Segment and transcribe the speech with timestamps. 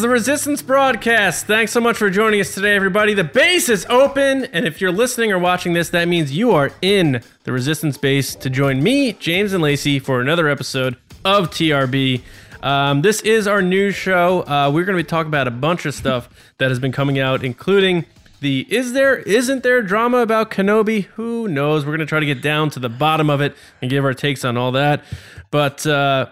[0.00, 1.46] the Resistance broadcast.
[1.46, 3.12] Thanks so much for joining us today, everybody.
[3.12, 6.70] The base is open, and if you're listening or watching this, that means you are
[6.80, 12.22] in the Resistance base to join me, James, and Lacey for another episode of TRB.
[12.62, 14.40] Um, this is our news show.
[14.42, 17.18] Uh, we're going to be talking about a bunch of stuff that has been coming
[17.18, 18.06] out, including
[18.40, 21.04] the is there isn't there drama about Kenobi?
[21.16, 21.84] Who knows?
[21.84, 24.14] We're going to try to get down to the bottom of it and give our
[24.14, 25.04] takes on all that.
[25.50, 26.26] But uh,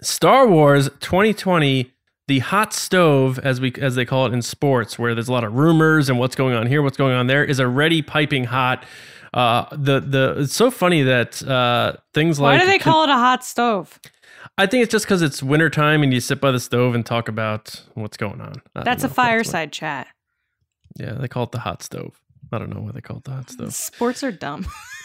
[0.00, 1.92] Star Wars 2020,
[2.30, 5.42] the hot stove, as we as they call it in sports, where there's a lot
[5.42, 8.84] of rumors and what's going on here, what's going on there, is already piping hot.
[9.34, 13.02] Uh, the the it's so funny that uh, things Why like Why do they call
[13.02, 13.98] it a hot stove?
[14.56, 17.26] I think it's just because it's wintertime and you sit by the stove and talk
[17.26, 18.62] about what's going on.
[18.76, 20.06] I That's a fireside chat.
[21.00, 22.20] Yeah, they call it the hot stove.
[22.52, 23.74] I don't know why they call it the hot stove.
[23.74, 24.68] Sports are dumb.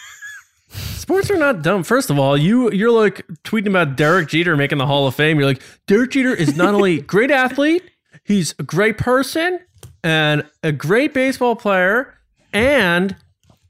[0.76, 1.84] Sports are not dumb.
[1.84, 5.38] First of all, you you're like tweeting about Derek Jeter making the Hall of Fame.
[5.40, 7.84] You're like Derek Jeter is not only a great athlete,
[8.24, 9.60] he's a great person
[10.04, 12.14] and a great baseball player,
[12.54, 13.16] and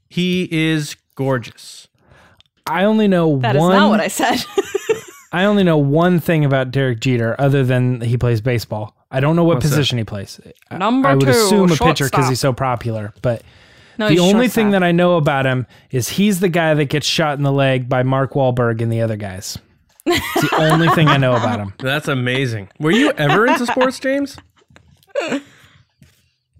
[0.08, 1.88] he is gorgeous.
[2.66, 3.72] I only know That is one.
[3.76, 4.44] not what I said.
[5.32, 8.96] I only know one thing about Derek Jeter, other than he plays baseball.
[9.10, 9.76] I don't know what What's that?
[9.76, 10.40] position he plays.
[10.70, 13.12] I- Number I would two, assume a pitcher because he's so popular.
[13.22, 13.42] But
[13.98, 17.06] no, the only thing that I know about him is he's the guy that gets
[17.06, 19.58] shot in the leg by Mark Wahlberg and the other guys.
[20.04, 21.74] It's the only thing I know about him.
[21.78, 22.68] That's amazing.
[22.78, 24.36] Were you ever into sports, James?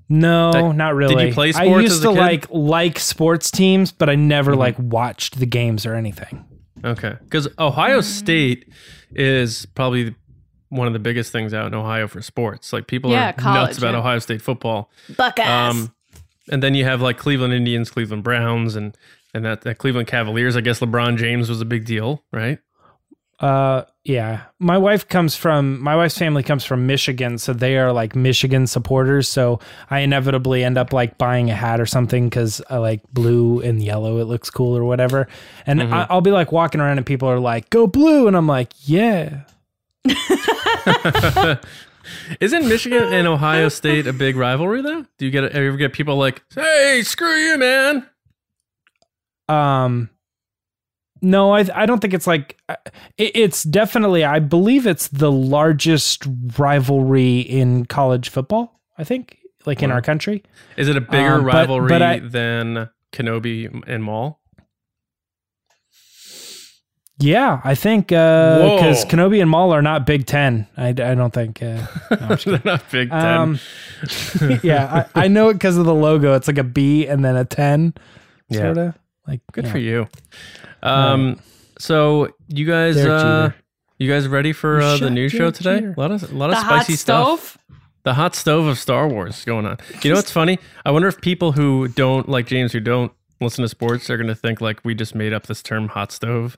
[0.09, 1.17] No, Like, not really.
[1.17, 1.63] did you play sports?
[1.63, 2.19] I sports used as a to kid?
[2.19, 2.55] Mm-hmm.
[2.55, 6.45] like like sports teams, but I never like watched the games or anything.
[6.85, 8.69] Okay, because Ohio State
[9.11, 10.15] is probably
[10.69, 12.73] one of the biggest things out in Ohio for sports.
[12.73, 13.99] Like people Yeah, are college, nuts about yeah.
[14.01, 14.91] Ohio State football.
[15.17, 15.49] Buckeyes.
[15.49, 15.93] Um,
[16.51, 18.97] and then you have like Cleveland Indians, Cleveland Browns, and
[19.35, 20.57] and that, that Cleveland Cavaliers.
[20.57, 22.59] I guess LeBron James was a big deal, right?
[23.39, 24.45] Uh, yeah.
[24.59, 28.67] My wife comes from my wife's family comes from Michigan, so they are like Michigan
[28.67, 29.29] supporters.
[29.29, 33.61] So I inevitably end up like buying a hat or something because I like blue
[33.61, 34.19] and yellow.
[34.19, 35.29] It looks cool or whatever.
[35.67, 38.47] And I, I'll be like walking around and people are like, "Go blue," and I'm
[38.47, 39.43] like, "Yeah."
[42.41, 45.05] Isn't Michigan and Ohio State a big rivalry though?
[45.19, 48.07] Do you get ever get people like, "Hey, screw you, man"?
[49.49, 50.11] Um,
[51.23, 52.77] no, I I don't think it's like uh,
[53.17, 54.25] it, it's definitely.
[54.25, 56.25] I believe it's the largest
[56.59, 58.81] rivalry in college football.
[58.99, 60.43] I think, like in our country.
[60.77, 64.41] Is it a bigger Um, but- rivalry but I- than Kenobi and Maul?
[67.19, 69.11] Yeah, I think because Whoa.
[69.11, 70.67] Kenobi and Maul are not Big Ten.
[70.77, 71.63] I, I don't think.
[71.63, 73.25] Uh, no, They're not Big Ten.
[73.25, 73.59] um,
[74.63, 76.35] yeah, I, I know it because of the logo.
[76.35, 77.95] It's like a B and then a ten,
[78.51, 78.59] Yeah.
[78.61, 78.95] sort of.
[79.27, 79.73] Like Good yeah.
[79.73, 80.09] for you.
[80.83, 81.41] Um,
[81.79, 83.51] so you guys, Derek uh,
[83.99, 85.81] you guys ready for uh, the shot news show today?
[85.81, 85.95] Jeter.
[85.97, 87.39] A lot of a lot the of hot spicy stuff.
[87.41, 87.59] stove.
[88.03, 89.79] The hot stove of Star Wars going on.
[90.03, 90.59] You know what's funny?
[90.85, 93.11] I wonder if people who don't like James, who don't
[93.41, 96.13] listen to sports, are going to think like we just made up this term "hot
[96.13, 96.57] stove."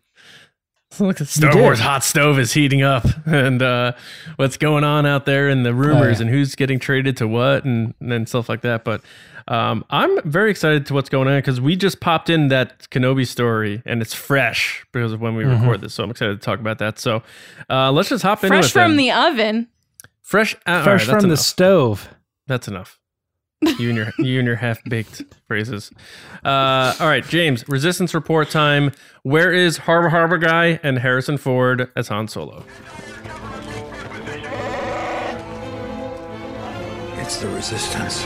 [1.01, 1.55] Look, Star.
[1.57, 3.93] Wars hot stove is heating up, and uh,
[4.37, 6.27] what's going on out there, and the rumors, yeah.
[6.27, 8.85] and who's getting traded to what, and and stuff like that.
[8.85, 9.03] But
[9.49, 13.27] um, I'm very excited to what's going on because we just popped in that Kenobi
[13.27, 15.61] story, and it's fresh because of when we Mm-hmm.
[15.63, 15.93] record this.
[15.95, 16.99] So I'm excited to talk about that.
[16.99, 17.23] So
[17.69, 18.61] uh, let's just hop into it.
[18.61, 18.97] Fresh from then.
[18.97, 19.69] the oven.
[20.23, 21.39] fresh, uh, fresh that's from the enough.
[21.41, 22.09] stove.
[22.47, 22.99] That's enough.
[23.61, 25.91] You and your you and your half baked phrases.
[26.45, 27.69] Uh, all right, James.
[27.69, 28.93] Resistance report time.
[29.25, 32.65] Where is Harbor Harbor guy and Harrison Ford as Han Solo?
[37.17, 38.25] It's the resistance.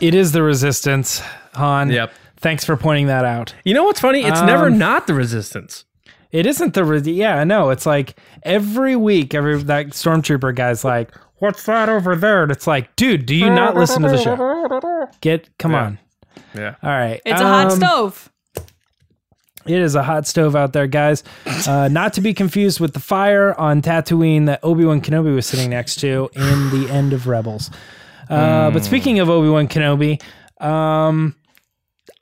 [0.00, 1.20] It is the resistance,
[1.54, 1.90] Han.
[1.90, 2.12] Yep.
[2.38, 3.54] Thanks for pointing that out.
[3.64, 4.22] You know what's funny?
[4.24, 5.85] It's never Um, not the Resistance.
[6.36, 11.10] It isn't the re- yeah, no, it's like every week, every that stormtrooper guy's like,
[11.38, 15.08] "What's that over there?" And it's like, dude, do you not listen to the show?
[15.20, 15.82] Get come Yeah.
[15.84, 15.98] on.
[16.54, 16.74] Yeah.
[16.82, 18.30] All right, It's a hot um, stove.
[19.66, 21.24] It is a hot stove out there, guys.
[21.66, 25.44] Uh, not to be confused with the fire on Tatooine that Obi Wan Kenobi was
[25.46, 27.70] sitting next to in the end of Rebels.
[28.30, 30.20] Uh, But speaking of Obi Wan Kenobi,
[30.64, 31.34] um,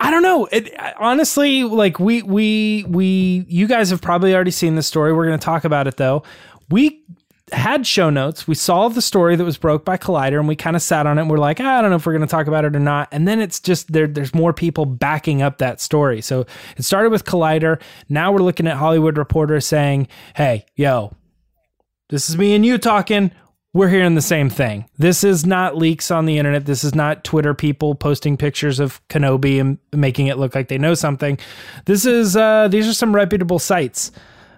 [0.00, 0.46] I don't know.
[0.46, 5.12] It honestly, like we we we you guys have probably already seen the story.
[5.12, 6.24] We're going to talk about it though.
[6.68, 7.04] We
[7.52, 8.48] had show notes.
[8.48, 11.18] We saw the story that was broke by Collider, and we kind of sat on
[11.18, 11.22] it.
[11.22, 12.80] and We're like, "Ah, I don't know if we're going to talk about it or
[12.80, 13.08] not.
[13.12, 14.06] And then it's just there.
[14.06, 16.20] There's more people backing up that story.
[16.20, 17.80] So it started with Collider.
[18.08, 21.14] Now we're looking at Hollywood Reporter saying, "Hey, yo,
[22.08, 23.30] this is me and you talking.
[23.74, 24.88] We're hearing the same thing.
[24.96, 26.64] This is not leaks on the internet.
[26.64, 30.78] This is not Twitter people posting pictures of Kenobi and making it look like they
[30.78, 31.38] know something.
[31.84, 34.12] This is uh, these are some reputable sites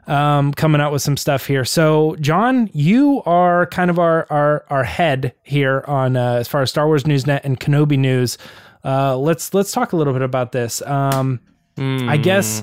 [0.07, 1.65] um, coming out with some stuff here.
[1.65, 6.61] So, John, you are kind of our our, our head here on uh, as far
[6.61, 8.37] as Star Wars Newsnet and Kenobi news.
[8.85, 10.83] Uh, let's let's talk a little bit about this.
[10.83, 11.41] Um,
[11.79, 12.63] I guess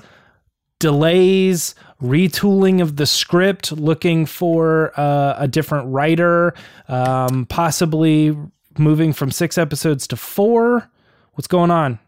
[0.80, 6.54] delays, retooling of the script, looking for uh, a different writer,
[6.88, 8.38] um, possibly
[8.78, 10.90] moving from six episodes to four.
[11.34, 12.00] What's going on?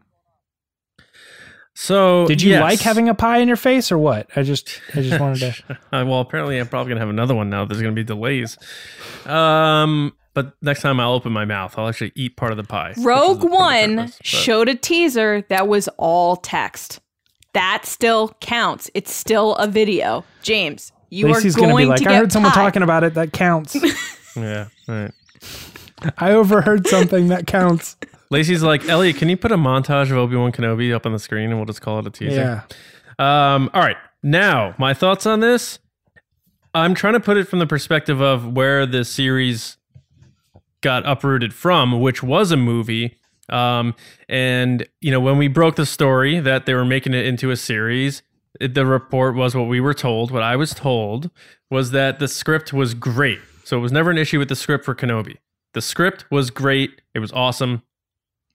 [1.78, 2.62] So Did you yes.
[2.62, 4.30] like having a pie in your face or what?
[4.36, 5.78] I just I just wanted to.
[5.92, 7.66] Uh, well, apparently I'm probably gonna have another one now.
[7.66, 8.58] There's gonna be delays.
[9.26, 11.78] Um, but next time I'll open my mouth.
[11.78, 12.94] I'll actually eat part of the pie.
[12.98, 17.00] Rogue the- for the One purpose, showed a teaser that was all text.
[17.56, 18.92] That still counts.
[18.94, 20.24] It's still a video.
[20.44, 22.84] James, you Lacey's are going gonna be like, to I get heard someone pie." talking
[22.84, 23.16] about it.
[23.16, 23.76] That counts.
[24.38, 25.12] Yeah, right.
[26.18, 27.96] I overheard something that counts.
[28.30, 31.20] Lacey's like, Elliot, can you put a montage of Obi Wan Kenobi up on the
[31.20, 32.66] screen and we'll just call it a teaser?
[33.18, 33.56] Yeah.
[33.56, 33.96] Um, all right.
[34.22, 35.80] Now, my thoughts on this.
[36.74, 39.78] I'm trying to put it from the perspective of where the series
[40.82, 43.16] got uprooted from, which was a movie.
[43.50, 43.96] Um,
[44.28, 47.56] and you know, when we broke the story that they were making it into a
[47.56, 48.24] series,
[48.60, 50.32] it, the report was what we were told.
[50.32, 51.30] What I was told
[51.70, 53.40] was that the script was great.
[53.64, 55.38] So it was never an issue with the script for Kenobi.
[55.74, 57.02] The script was great.
[57.14, 57.84] It was awesome.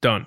[0.00, 0.26] Done.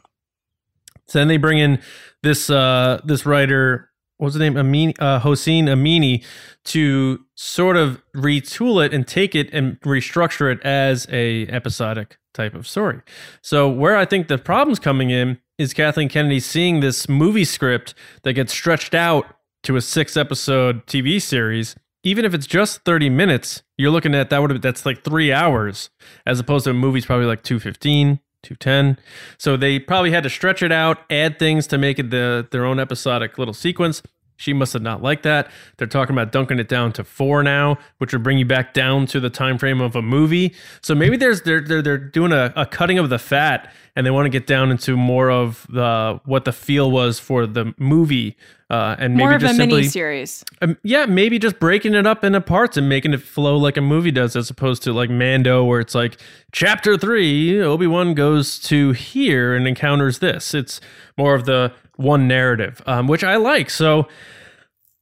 [1.08, 1.80] So then they bring in
[2.22, 3.90] this uh this writer,
[4.24, 4.56] what's the name?
[4.56, 6.24] Amini, uh, Hossein Amini,
[6.66, 12.56] to sort of retool it and take it and restructure it as a episodic type
[12.56, 13.02] of story.
[13.42, 17.94] So where I think the problem's coming in is Kathleen Kennedy seeing this movie script
[18.24, 19.26] that gets stretched out
[19.64, 21.76] to a six episode TV series.
[22.06, 25.32] Even if it's just 30 minutes, you're looking at that would have that's like three
[25.32, 25.90] hours,
[26.26, 28.98] as opposed to a movie's probably like 215, 210.
[29.38, 32.66] So they probably had to stretch it out, add things to make it the their
[32.66, 34.02] own episodic little sequence.
[34.36, 35.50] She must have not liked that.
[35.78, 39.06] They're talking about dunking it down to four now, which would bring you back down
[39.08, 40.54] to the time frame of a movie.
[40.82, 44.12] So maybe there's they're they're, they're doing a, a cutting of the fat, and they
[44.12, 48.36] want to get down into more of the what the feel was for the movie,
[48.74, 50.44] uh, and maybe More of just a simply mini series.
[50.64, 53.82] um, yeah, maybe just breaking it up into parts and making it flow like a
[53.82, 56.18] movie does, as opposed to like Mando, where it's like
[56.52, 60.56] chapter three, Obi Wan goes to here and encounters this.
[60.56, 60.82] It's
[61.20, 63.70] more of the one narrative, um, which I like.
[63.70, 64.08] So,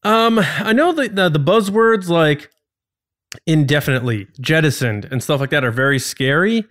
[0.04, 2.50] um, I know that the, the buzzwords like
[3.48, 6.66] indefinitely jettisoned and stuff like that are very scary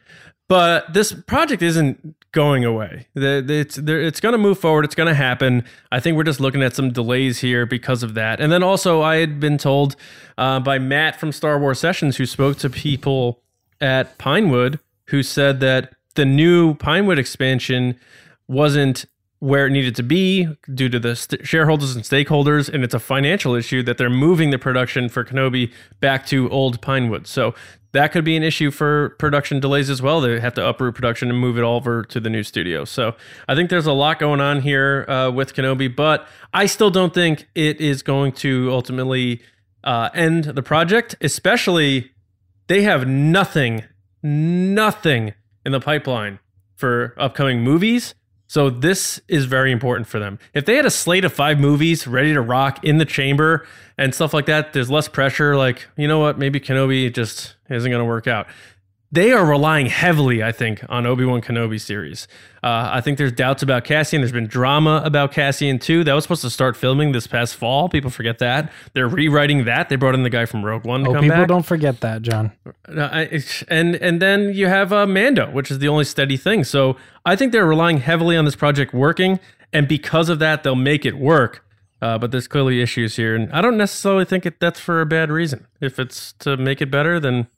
[0.51, 3.07] but this project isn't going away.
[3.15, 4.85] It's it's going to move forward.
[4.85, 5.65] It's going to happen.
[5.91, 8.41] I think we're just looking at some delays here because of that.
[8.41, 9.97] And then also, I had been told
[10.39, 13.43] uh, by Matt from Star Wars Sessions, who spoke to people
[13.81, 17.99] at Pinewood, who said that the new Pinewood expansion
[18.47, 19.07] wasn't
[19.41, 23.01] where it needed to be due to the st- shareholders and stakeholders, and it's a
[23.01, 27.27] financial issue that they're moving the production for Kenobi back to Old Pinewood.
[27.27, 27.55] So
[27.93, 30.21] that could be an issue for production delays as well.
[30.21, 32.85] They have to uproot production and move it over to the new studio.
[32.85, 33.17] So
[33.49, 37.13] I think there's a lot going on here uh, with Kenobi, but I still don't
[37.13, 39.43] think it is going to ultimately
[39.83, 42.13] uh, end the project, especially
[42.69, 43.85] they have nothing,
[44.23, 45.35] nothing
[45.67, 46.39] in the pipeline
[46.77, 48.15] for upcoming movies.
[48.51, 50.41] So this is very important for them.
[50.55, 53.65] If they had a slate of five movies ready to rock in the chamber
[53.97, 55.57] and stuff like that, there's less pressure.
[55.57, 56.37] Like, you know what?
[56.37, 58.49] Maybe Kenobi just isn't going to work out.
[59.13, 62.29] They are relying heavily, I think, on Obi Wan Kenobi series.
[62.63, 64.21] Uh, I think there's doubts about Cassian.
[64.21, 66.05] There's been drama about Cassian too.
[66.05, 67.89] That was supposed to start filming this past fall.
[67.89, 68.71] People forget that.
[68.93, 69.89] They're rewriting that.
[69.89, 71.49] They brought in the guy from Rogue One to Oh, come people back.
[71.49, 72.53] don't forget that, John.
[72.89, 76.63] Uh, I, and and then you have uh, Mando, which is the only steady thing.
[76.63, 79.41] So I think they're relying heavily on this project working,
[79.73, 81.65] and because of that, they'll make it work.
[82.01, 85.07] Uh, but there's clearly issues here, and I don't necessarily think it, that's for a
[85.07, 85.67] bad reason.
[85.81, 87.49] If it's to make it better, then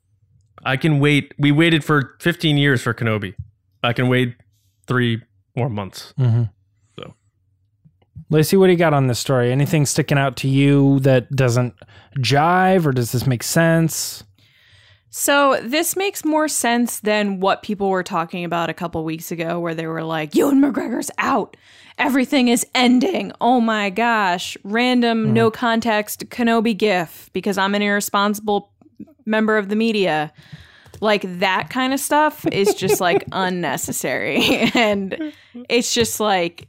[0.64, 1.34] I can wait.
[1.38, 3.34] We waited for 15 years for Kenobi.
[3.82, 4.36] I can wait
[4.86, 5.22] three
[5.56, 6.14] more months.
[6.18, 6.44] Mm-hmm.
[6.96, 7.14] So.
[8.30, 9.50] Lacey, what do you got on this story?
[9.50, 11.74] Anything sticking out to you that doesn't
[12.18, 14.24] jive, or does this make sense?
[15.14, 19.60] So this makes more sense than what people were talking about a couple weeks ago,
[19.60, 21.54] where they were like, "Ewan McGregor's out,
[21.98, 24.56] everything is ending." Oh my gosh!
[24.64, 28.71] Random, no context Kenobi gif because I'm an irresponsible
[29.26, 30.32] member of the media.
[31.00, 35.32] Like that kind of stuff is just like unnecessary, and
[35.68, 36.68] it's just like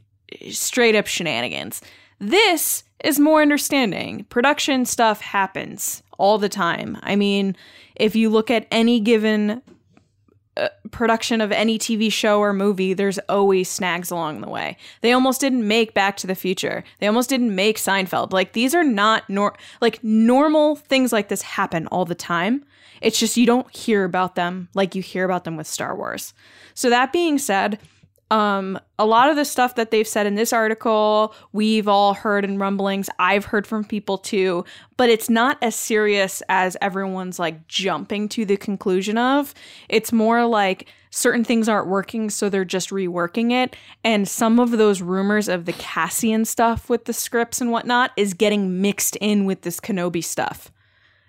[0.50, 1.80] straight up shenanigans.
[2.18, 4.24] This is more understanding.
[4.24, 6.98] Production stuff happens all the time.
[7.02, 7.54] I mean,
[7.96, 9.62] if you look at any given
[10.56, 14.76] uh, production of any TV show or movie, there's always snags along the way.
[15.00, 16.84] They almost didn't make Back to the Future.
[17.00, 18.32] They almost didn't make Seinfeld.
[18.32, 22.64] Like these are not nor like normal things like this happen all the time.
[23.00, 26.32] It's just you don't hear about them like you hear about them with Star Wars.
[26.72, 27.78] So that being said,
[28.30, 32.44] um, a lot of the stuff that they've said in this article, we've all heard
[32.44, 33.08] in rumblings.
[33.18, 34.64] I've heard from people too,
[34.96, 39.54] but it's not as serious as everyone's like jumping to the conclusion of.
[39.88, 43.76] It's more like certain things aren't working, so they're just reworking it.
[44.02, 48.34] And some of those rumors of the Cassian stuff with the scripts and whatnot is
[48.34, 50.72] getting mixed in with this Kenobi stuff.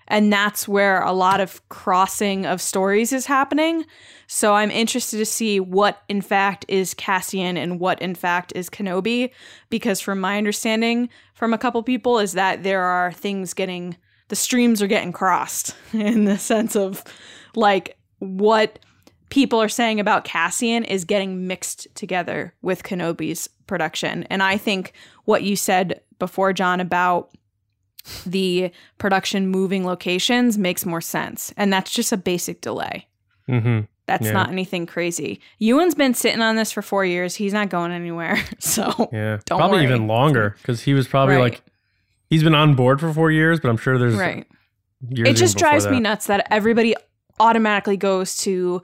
[0.07, 3.85] And that's where a lot of crossing of stories is happening.
[4.27, 8.69] So I'm interested to see what, in fact, is Cassian and what, in fact, is
[8.69, 9.31] Kenobi.
[9.69, 13.97] Because from my understanding from a couple people, is that there are things getting,
[14.29, 17.03] the streams are getting crossed in the sense of
[17.55, 18.79] like what
[19.29, 24.23] people are saying about Cassian is getting mixed together with Kenobi's production.
[24.25, 24.93] And I think
[25.25, 27.31] what you said before, John, about
[28.25, 31.53] the production moving locations makes more sense.
[31.57, 33.07] And that's just a basic delay.
[33.49, 33.81] Mm-hmm.
[34.07, 34.33] That's Yeah.
[34.33, 35.39] not anything crazy.
[35.59, 37.35] Ewan's been sitting on this for four years.
[37.35, 38.37] He's not going anywhere.
[38.59, 39.85] So Yeah, probably worry.
[39.85, 41.41] even longer because he was probably Right.
[41.53, 41.61] like
[42.29, 44.45] he's been on board for four years, but I'm sure there's right.
[45.11, 46.95] It just drives me nuts that everybody
[47.39, 48.81] automatically goes to,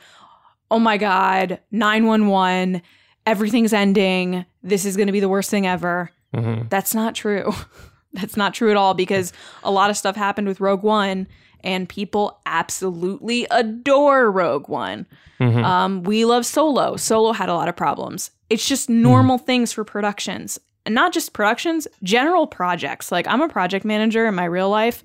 [0.70, 2.82] oh my God, 911,
[3.26, 4.46] everything's ending.
[4.64, 6.12] This is going to be the worst thing ever.
[6.36, 6.70] Mhm.
[6.70, 7.54] That's not true.
[8.14, 9.32] That's not true at all because
[9.64, 11.28] a lot of stuff happened with Rogue One
[11.64, 15.06] and people absolutely adore Rogue One.
[15.40, 15.64] Mhm.
[15.64, 16.96] Um, we love Solo.
[16.98, 18.32] Solo had a lot of problems.
[18.50, 20.60] It's just normal things for productions.
[20.86, 23.12] And not just productions, general projects.
[23.12, 25.04] Like I'm a project manager in my real life.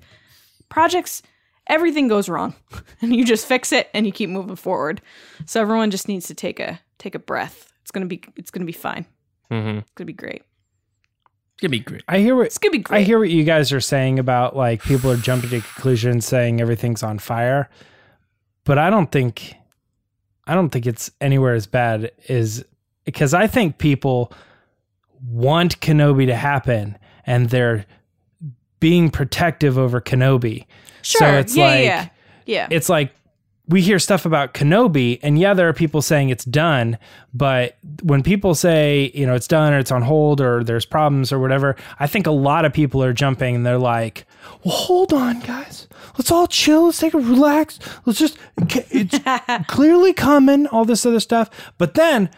[0.69, 1.21] Projects,
[1.67, 2.55] everything goes wrong.
[3.01, 5.01] and you just fix it and you keep moving forward.
[5.45, 7.71] So everyone just needs to take a take a breath.
[7.81, 9.05] It's gonna be it's gonna be fine.
[9.51, 9.79] Mhm.
[9.79, 10.43] It's gonna be great.
[11.57, 12.03] It's gonna be great.
[12.07, 12.99] I hear what It's gonna be great.
[12.99, 16.61] I hear what you guys are saying about like people are jumping to conclusions saying
[16.61, 17.67] everything's on fire.
[18.63, 19.55] But I don't think
[20.45, 22.63] I don't think it's anywhere as bad as
[23.05, 24.31] because I think people
[25.27, 26.95] want Kenobi to happen
[27.25, 27.87] and they're
[28.79, 30.67] being protective over Kenobi.
[31.01, 31.19] Sure.
[31.19, 32.09] So it's yeah, like yeah,
[32.45, 32.67] yeah.
[32.69, 33.15] it's like
[33.69, 36.97] we hear stuff about Kenobi, and yeah, there are people saying it's done,
[37.33, 41.33] but when people say, you know, it's done or it's on hold or there's problems
[41.33, 44.25] or whatever, I think a lot of people are jumping and they're like,
[44.63, 45.87] well, hold on, guys.
[46.17, 46.85] Let's all chill.
[46.85, 47.79] Let's take a relax.
[48.05, 49.19] Let's just, it's
[49.67, 51.49] clearly coming, all this other stuff.
[51.77, 52.29] But then,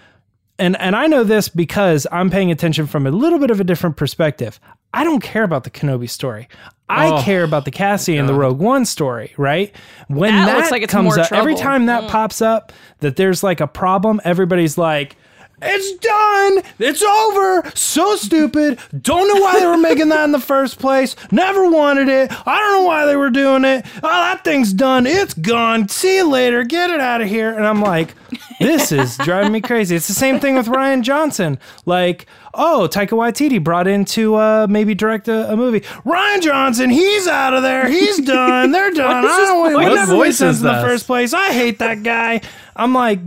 [0.58, 3.64] and and I know this because I'm paying attention from a little bit of a
[3.64, 4.60] different perspective.
[4.93, 6.48] I don't care about the Kenobi story.
[6.89, 9.74] I Oh, care about the Cassian the Rogue One story, right?
[10.08, 12.10] When That that, looks like it's comes more up, every time that mm.
[12.10, 15.15] pops up that there's like a problem, everybody's like,
[15.62, 16.63] "It's done.
[16.79, 18.79] It's over." So stupid.
[19.00, 21.15] Don't know why they were making that in the first place.
[21.31, 22.31] Never wanted it.
[22.48, 23.86] I don't know why they were doing it.
[23.98, 25.05] Oh, that thing's done.
[25.05, 25.88] It's gone.
[25.89, 26.63] See you later.
[26.63, 27.51] Get it out of here.
[27.55, 28.15] And I'm like,
[28.60, 29.96] this is driving me crazy.
[29.96, 31.60] It's the same thing with Rian Johnson.
[31.86, 35.82] Like, oh, Taika Waititi brought in to uh, maybe direct a, a movie.
[36.06, 37.88] Rian Johnson, he's out of there.
[37.88, 38.72] He's done.
[38.72, 39.26] They're done.
[39.26, 41.34] I don't What never made sense in the first place.
[41.34, 42.42] I hate that guy.
[42.76, 43.20] I'm like,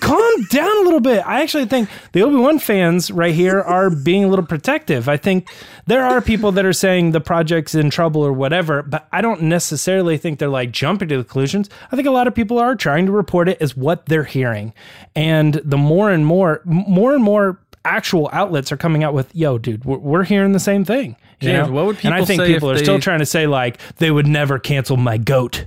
[0.00, 1.22] calm down a little bit.
[1.26, 5.08] I actually think the Obi Wan fans right here are being a little protective.
[5.10, 5.48] I think
[5.86, 9.42] there are people that are saying the project's in trouble or whatever, but I don't
[9.42, 11.70] necessarily think they're like jumping to the conclusions.
[11.92, 14.74] I think a lot of people are trying to report it as what they're hearing,
[15.14, 19.58] and the more and more, more and more actual outlets are coming out with, "Yo,
[19.58, 21.74] dude, we're, we're hearing the same thing." you James, know?
[21.74, 23.78] what would people and I think say people if are still trying to say like
[23.98, 25.66] they would never cancel my goat.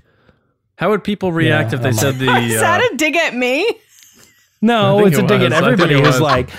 [0.78, 2.26] How would people react Yeah, if they I'm said the?
[2.38, 3.70] Is Uh, that a dig at me?
[4.62, 5.54] No, I think it's a dig was.
[5.54, 6.22] at everybody it who's was.
[6.22, 6.50] like,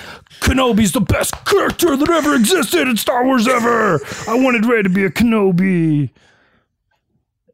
[0.40, 4.00] Kenobi's the best character that ever existed in Star Wars ever.
[4.26, 6.10] I wanted Rey to be a Kenobi.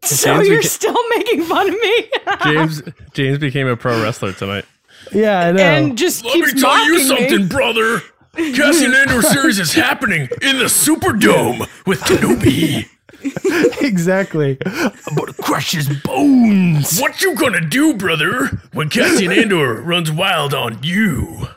[0.02, 2.10] So James you're beca- still making fun of me
[2.44, 4.64] James James became a pro wrestler tonight.
[5.12, 5.62] Yeah, I know.
[5.62, 6.98] and just keeps mocking me.
[7.08, 8.00] Tell you something, brother.
[8.36, 12.88] Cassian Andor series is happening in the Superdome with Kenobi.
[13.80, 14.58] exactly.
[14.64, 16.98] I'm gonna crush his bones.
[17.00, 21.48] What you gonna do, brother, when Cassian Andor runs wild on you?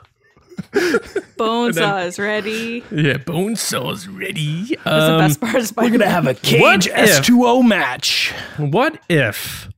[0.72, 2.84] Bonesaw is ready.
[2.92, 4.76] Yeah, bone saw is ready.
[4.76, 6.00] That's the Um, best part of We're Spider-Man.
[6.00, 8.34] gonna have a cage What if- S2O match.
[8.58, 9.70] what if?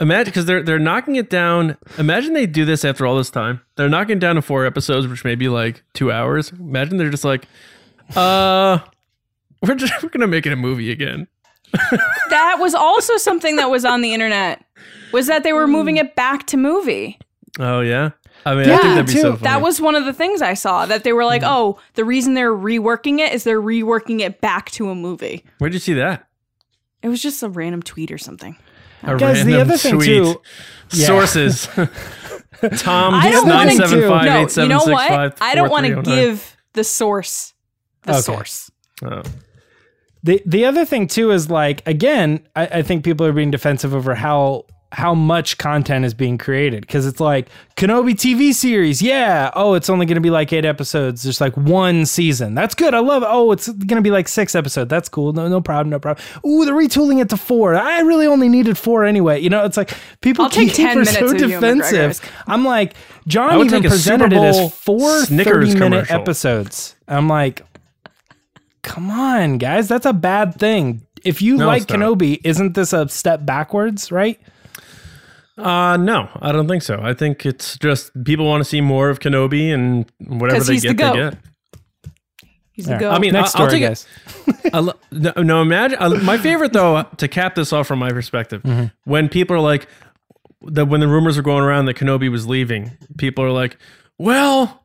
[0.00, 1.76] Imagine because they're they're knocking it down.
[1.98, 3.60] Imagine they do this after all this time.
[3.76, 6.50] They're knocking it down to four episodes, which may be like two hours.
[6.58, 7.46] Imagine they're just like,
[8.16, 8.78] uh,
[9.66, 11.26] we're just we're gonna make it a movie again.
[12.30, 14.64] that was also something that was on the internet.
[15.12, 17.18] Was that they were moving it back to movie?
[17.58, 18.10] Oh yeah.
[18.46, 19.20] I mean, I Yeah, think that'd be too.
[19.20, 19.42] so funny.
[19.44, 21.52] That was one of the things I saw that they were like, mm-hmm.
[21.52, 25.44] oh, the reason they're reworking it is they're reworking it back to a movie.
[25.58, 26.28] Where'd you see that?
[27.02, 28.56] It was just a random tweet or something.
[29.02, 30.06] A Guys, the random other thing tweet.
[30.08, 30.40] too.
[30.92, 31.06] Yeah.
[31.06, 31.66] Sources.
[32.78, 35.10] Tom I don't wanna do- no, you know what?
[35.10, 36.04] Oh I don't want to oh nine.
[36.04, 37.54] give the source
[38.02, 38.20] the Okay.
[38.20, 38.70] source.
[39.02, 39.22] Oh.
[40.24, 43.94] The the other thing too is like again, I, I think people are being defensive
[43.94, 44.64] over how
[44.94, 49.50] how much content is being created because it's like Kenobi TV series, yeah.
[49.54, 51.24] Oh, it's only going to be like eight episodes.
[51.24, 52.54] There's like one season.
[52.54, 52.94] That's good.
[52.94, 53.24] I love.
[53.24, 53.28] It.
[53.28, 54.88] Oh, it's going to be like six episodes.
[54.88, 55.32] That's cool.
[55.32, 55.90] No, no problem.
[55.90, 56.24] No problem.
[56.46, 57.74] Ooh, they're retooling it to four.
[57.74, 59.40] I really only needed four anyway.
[59.40, 62.32] You know, it's like people I'll take 10 are minutes so defensive.
[62.46, 62.94] I'm like,
[63.26, 66.20] John even take presented it as four Snickers 30 minute commercial.
[66.20, 66.94] episodes.
[67.08, 67.62] I'm like,
[68.84, 71.04] come on, guys, that's a bad thing.
[71.24, 71.98] If you No, like it's not.
[72.18, 74.40] Kenobi, isn't this a step backwards, right?
[75.56, 76.98] Uh no, I don't think so.
[77.02, 80.82] I think it's just people want to see more of Kenobi and whatever they he's
[80.82, 81.30] get, the they goat.
[81.30, 81.38] get.
[82.72, 83.00] He's the All right.
[83.00, 83.10] go.
[83.12, 84.06] I mean, Next I'll, I'll story, take guys.
[84.64, 84.74] it.
[84.74, 88.10] I lo- no, no, imagine I, my favorite though to cap this off from my
[88.10, 88.62] perspective.
[88.64, 88.86] Mm-hmm.
[89.10, 89.86] When people are like,
[90.66, 93.76] that when the rumors are going around that Kenobi was leaving, people are like,
[94.18, 94.84] "Well,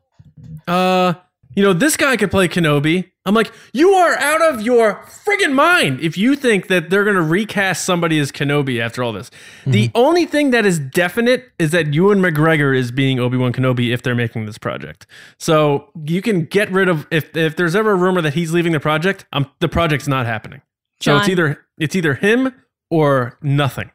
[0.68, 1.14] uh,
[1.54, 4.94] you know, this guy could play Kenobi." I'm like, "You are out of your
[5.26, 9.30] friggin' mind if you think that they're gonna recast somebody as Kenobi after all this."
[9.66, 9.98] The Mm-hmm.
[9.98, 14.02] only thing that is definite is that Ewan McGregor is being Obi Wan Kenobi if
[14.02, 15.06] they're making this project.
[15.38, 18.72] So you can get rid of if if there's ever a rumor that he's leaving
[18.72, 20.62] the project, um, the project's not happening.
[21.00, 22.54] So it's either it's either him
[22.90, 23.90] or nothing.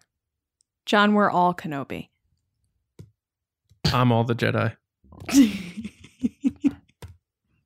[0.86, 2.10] John, we're all Kenobi.
[3.94, 4.76] I'm all the Jedi.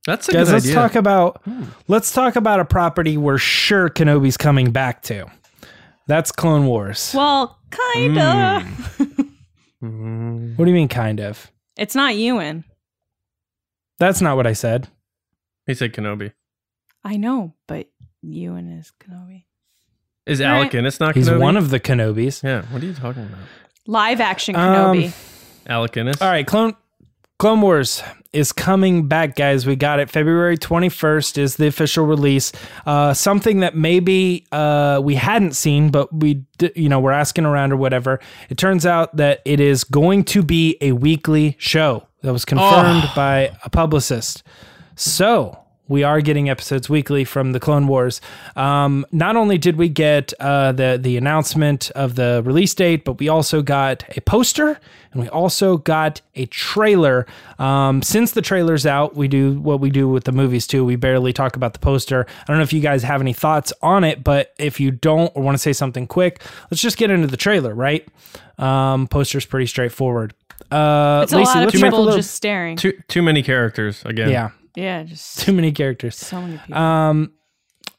[0.06, 0.76] That's a Guys, good let's idea.
[0.76, 1.42] talk about
[1.88, 5.26] let's talk about a property we're sure Kenobi's coming back to.
[6.08, 7.14] That's Clone Wars.
[7.16, 8.66] Well, kinda.
[9.84, 10.58] Mm.
[10.58, 11.52] What do you mean, kind of?
[11.78, 12.66] it's not Ewan.
[14.00, 14.88] That's not what I said.
[15.66, 16.34] He said Kenobi.
[17.04, 17.88] I know, but
[18.22, 19.44] Ewan is Kenobi.
[20.26, 20.48] Is Right.
[20.48, 21.18] Alec Guinness not Kenobi?
[21.18, 21.40] He's Kenobi?
[21.40, 22.44] one of the Kenobis.
[22.44, 22.64] Yeah.
[22.72, 23.40] What are you talking about?
[23.88, 24.62] Live action Um,
[24.98, 25.14] Kenobi.
[25.68, 26.22] Alec Guinness.
[26.22, 26.76] All right, Clone
[27.38, 29.66] Clone Wars is coming back, guys.
[29.66, 30.10] We got it.
[30.10, 32.52] February 21st is the official release.
[32.86, 37.46] Uh, something that maybe uh, we hadn't seen, but we, d- you know, we're asking
[37.46, 38.20] around or whatever.
[38.50, 43.04] It turns out that it is going to be a weekly show that was confirmed
[43.06, 43.14] Oh.
[43.16, 44.44] by a publicist.
[44.96, 45.58] So
[45.90, 48.22] we are getting episodes weekly from the Clone Wars.
[48.56, 53.20] Um, not only did we get uh, the the announcement of the release date, but
[53.20, 54.80] we also got a poster
[55.12, 57.26] and we also got a trailer.
[57.58, 60.86] Um, since the trailer's out, we do what we do with the movies too.
[60.86, 62.26] We barely talk about the poster.
[62.42, 65.32] I don't know if you guys have any thoughts on it, but if you don't
[65.36, 67.74] or want to say something quick, let's just get into the trailer.
[67.74, 68.08] Right?
[68.60, 70.34] Um, poster's pretty straightforward.
[70.72, 72.76] Uh, it's a lot of people little- just staring.
[72.78, 74.30] Too too many characters again.
[74.30, 76.16] yeah, yeah, just too many characters.
[76.18, 76.76] so many people.
[76.82, 77.34] Um,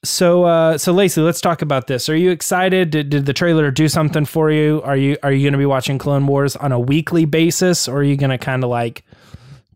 [0.03, 2.09] so uh, so Lacey, let's talk about this.
[2.09, 2.91] Are you excited?
[2.91, 4.81] Did, did the trailer do something for you?
[4.83, 7.99] Are you are you going to be watching Clone Wars on a weekly basis, or
[7.99, 9.05] are you going to kind of like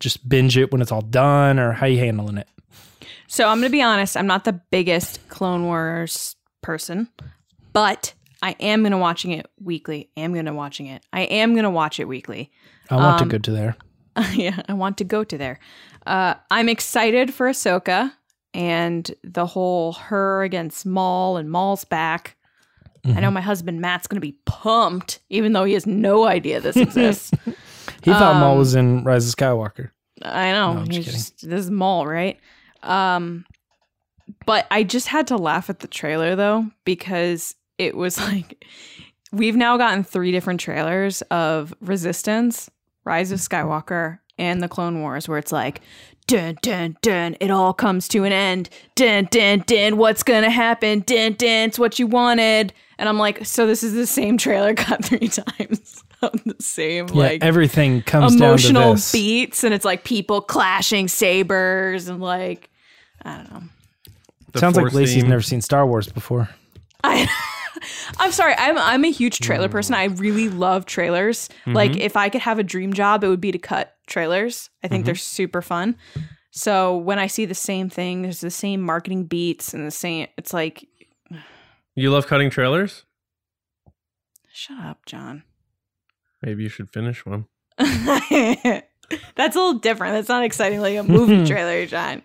[0.00, 2.48] just binge it when it's all done, or how you handling it?
[3.28, 7.08] So I'm going to be honest, I'm not the biggest Clone Wars person,
[7.72, 10.08] but I am going to watching it weekly.
[10.16, 11.02] I am going to watching it.
[11.12, 12.50] I am going to watch it weekly.
[12.90, 13.76] I want Um, to go to there.
[14.34, 15.58] yeah, I want to go to there.
[16.06, 18.12] Uh, I'm excited for Ahsoka
[18.52, 22.36] and the whole her against Maul and Maul's back.
[23.06, 26.60] I know my husband Matt's going to be pumped, even though he has no idea
[26.60, 27.32] this exists.
[28.02, 29.90] He thought Maul um, was in Rise of Skywalker.
[30.22, 30.72] I know.
[30.72, 32.38] I'm just just, this is Maul, right?
[32.82, 33.46] Um,
[34.44, 38.62] but I just had to laugh at the trailer though because it was like
[39.32, 42.70] we've now gotten three different trailers of Resistance,
[43.04, 45.81] Rise of Skywalker, and the Clone Wars, where it's like.
[46.27, 47.37] Dun dun dun!
[47.38, 48.70] It all comes to an end.
[48.94, 49.99] Dun dun dun!
[49.99, 51.01] What's gonna happen?
[51.01, 51.68] Dun dun!
[51.68, 52.73] It's what you wanted.
[52.99, 57.09] And I'm like, so this is the same trailer cut three times of the same
[57.09, 59.12] Yeah, like everything comes down emotional to this.
[59.12, 62.70] beats and it's like people clashing sabers and like
[63.23, 63.62] I don't know.
[64.53, 65.31] The Sounds like Force Lacey's theme.
[65.31, 66.49] never seen Star Wars before.
[67.05, 67.29] I
[68.18, 68.55] I'm sorry.
[68.57, 69.94] I'm I'm a huge trailer person.
[69.94, 71.49] I really love trailers.
[71.66, 72.01] Like mm-hmm.
[72.01, 74.70] if I could have a dream job, it would be to cut trailers.
[74.82, 75.20] I think they're mm-hmm.
[75.20, 75.96] super fun.
[76.50, 80.28] So when I see the same thing, there's the same marketing beats and the same
[80.38, 80.86] it's like
[81.94, 83.04] You love cutting trailers?
[84.54, 85.42] shut up, John.
[86.42, 87.46] Maybe you should finish one.
[87.78, 90.14] That's a little different.
[90.14, 92.22] That's not exciting like a movie trailer, John.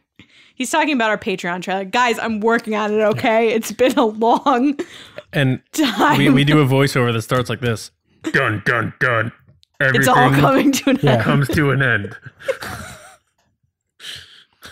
[0.56, 1.86] He's talking about our Patreon trailer.
[1.86, 3.50] Guys, I'm working on it, okay?
[3.50, 4.78] It's been a long
[5.32, 6.18] And time.
[6.18, 7.92] we, we do a voiceover that starts like this.
[8.24, 9.32] Dun dun dun.
[9.82, 11.14] Everything it's all coming to an Yeah.
[11.14, 11.22] end.
[11.24, 12.18] comes to an end.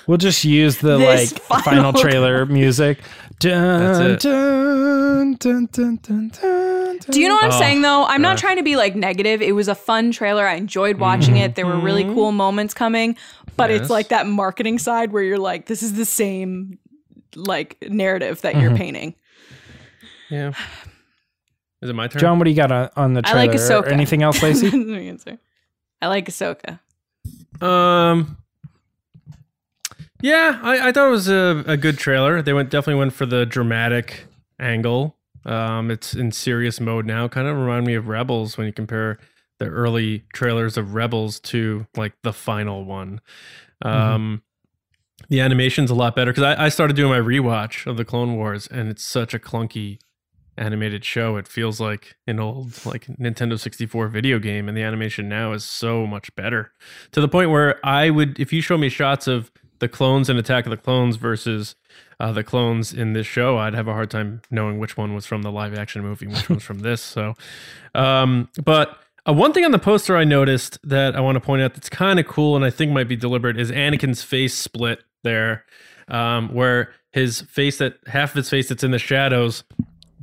[0.06, 3.00] We'll just use the This like final- final trailer music.
[3.40, 4.30] Dun, That's it.
[4.30, 8.06] dun, dun, dun, dun, dun, Do you know what I'm Oh, saying though?
[8.06, 9.42] I'm not trying to be like negative.
[9.42, 10.48] It was a fun trailer.
[10.48, 11.56] I enjoyed watching it.
[11.56, 12.16] There were really mm-hmm.
[12.16, 13.16] cool moments coming,
[13.56, 13.82] but Yes.
[13.82, 16.80] it's like that marketing side where you're like, this is the same
[17.36, 18.78] like narrative that you're mm-hmm.
[18.78, 19.16] painting.
[20.30, 20.54] Yeah.
[21.82, 22.20] Is it my turn?
[22.20, 23.48] John, what do you got on, on the I trailer?
[23.48, 23.92] like Ahsoka.
[23.92, 24.70] Anything else, Lacey?
[24.70, 25.38] That's my answer.
[26.02, 26.80] I like Ahsoka.
[27.62, 28.38] Um.
[30.22, 32.42] Yeah, I, I thought it was a, a good trailer.
[32.42, 34.26] They went definitely went for the dramatic
[34.60, 35.16] angle.
[35.46, 37.28] Um, it's in serious mode now.
[37.28, 39.20] Kind of remind me of Rebels when you compare
[39.60, 43.22] the early trailers of Rebels to like the final one.
[43.84, 44.42] Um,
[45.30, 48.36] the animation's a lot better because I, I started doing my rewatch of the Clone
[48.36, 50.00] Wars, and it's such a clunky
[50.58, 51.38] animated show.
[51.38, 55.64] It feels like an old like Nintendo 64 video game, and the animation now is
[55.64, 56.72] so much better
[57.12, 60.38] to the point where I would, if you show me shots of the clones in
[60.38, 61.76] Attack of the Clones versus
[62.20, 65.26] uh, the clones in this show, I'd have a hard time knowing which one was
[65.26, 67.02] from the live action movie, and which one's from this.
[67.02, 67.36] So,
[67.94, 71.62] um, but uh, one thing on the poster I noticed that I want to point
[71.62, 75.04] out that's kind of cool and I think might be deliberate is Anakin's face split
[75.24, 75.66] there,
[76.08, 79.64] um, where his face that half of his face that's in the shadows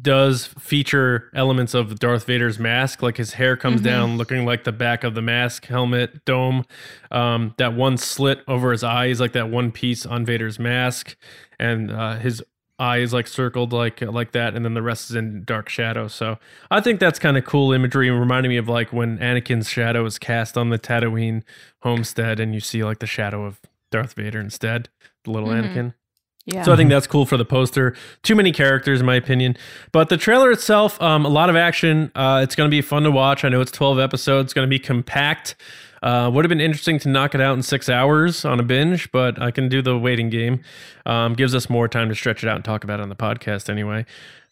[0.04, 3.02] does feature elements of Darth Vader's mask.
[3.02, 6.64] Like his hair comes down, looking like the back of the mask, helmet, dome.
[7.10, 11.16] Um, that one slit over his eye is like that one piece on Vader's mask,
[11.58, 12.40] and uh, his
[12.78, 16.06] eye is like circled like like that, and then the rest is in dark shadow.
[16.06, 16.38] So
[16.70, 20.04] I think that's kind of cool imagery, and reminding me of like when Anakin's shadow
[20.04, 21.42] is cast on the Tatooine
[21.82, 24.88] homestead, and you see like the shadow of Darth Vader instead,
[25.24, 25.94] the little Anakin.
[26.46, 26.62] Yeah.
[26.62, 27.94] So I think that's cool for the poster.
[28.22, 29.56] Too many characters, in my opinion.
[29.92, 32.12] But the trailer itself, um, a lot of action.
[32.14, 33.44] Uh, it's going to be fun to watch.
[33.44, 34.52] I know it's 12 episodes.
[34.52, 35.54] Going to be compact.
[36.02, 39.10] Uh, would have been interesting to knock it out in six hours on a binge,
[39.10, 40.60] but I can do the waiting game.
[41.06, 43.16] Um, gives us more time to stretch it out and talk about it on the
[43.16, 44.04] podcast anyway.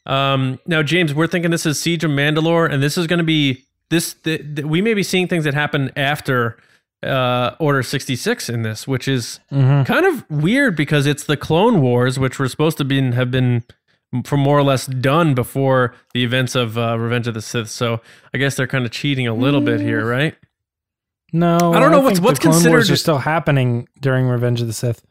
[0.07, 3.25] Um, now, James, we're thinking this is Siege of Mandalore, and this is going to
[3.25, 4.15] be this.
[4.15, 6.57] Th- th- we may be seeing things that happen after
[7.03, 12.19] uh, Order 66 in this, which is kind of weird because it's the Clone Wars,
[12.19, 13.65] which were supposed to be have been
[14.25, 17.71] for more or less done before the events of uh, Revenge of the Sith.
[17.71, 18.01] So
[18.35, 20.37] I guess they're kind of cheating a little bit here, right?
[21.33, 24.27] No, I don't know what's- think what's the Clone Wars considered- are still happening during
[24.29, 25.03] Revenge of the Sith.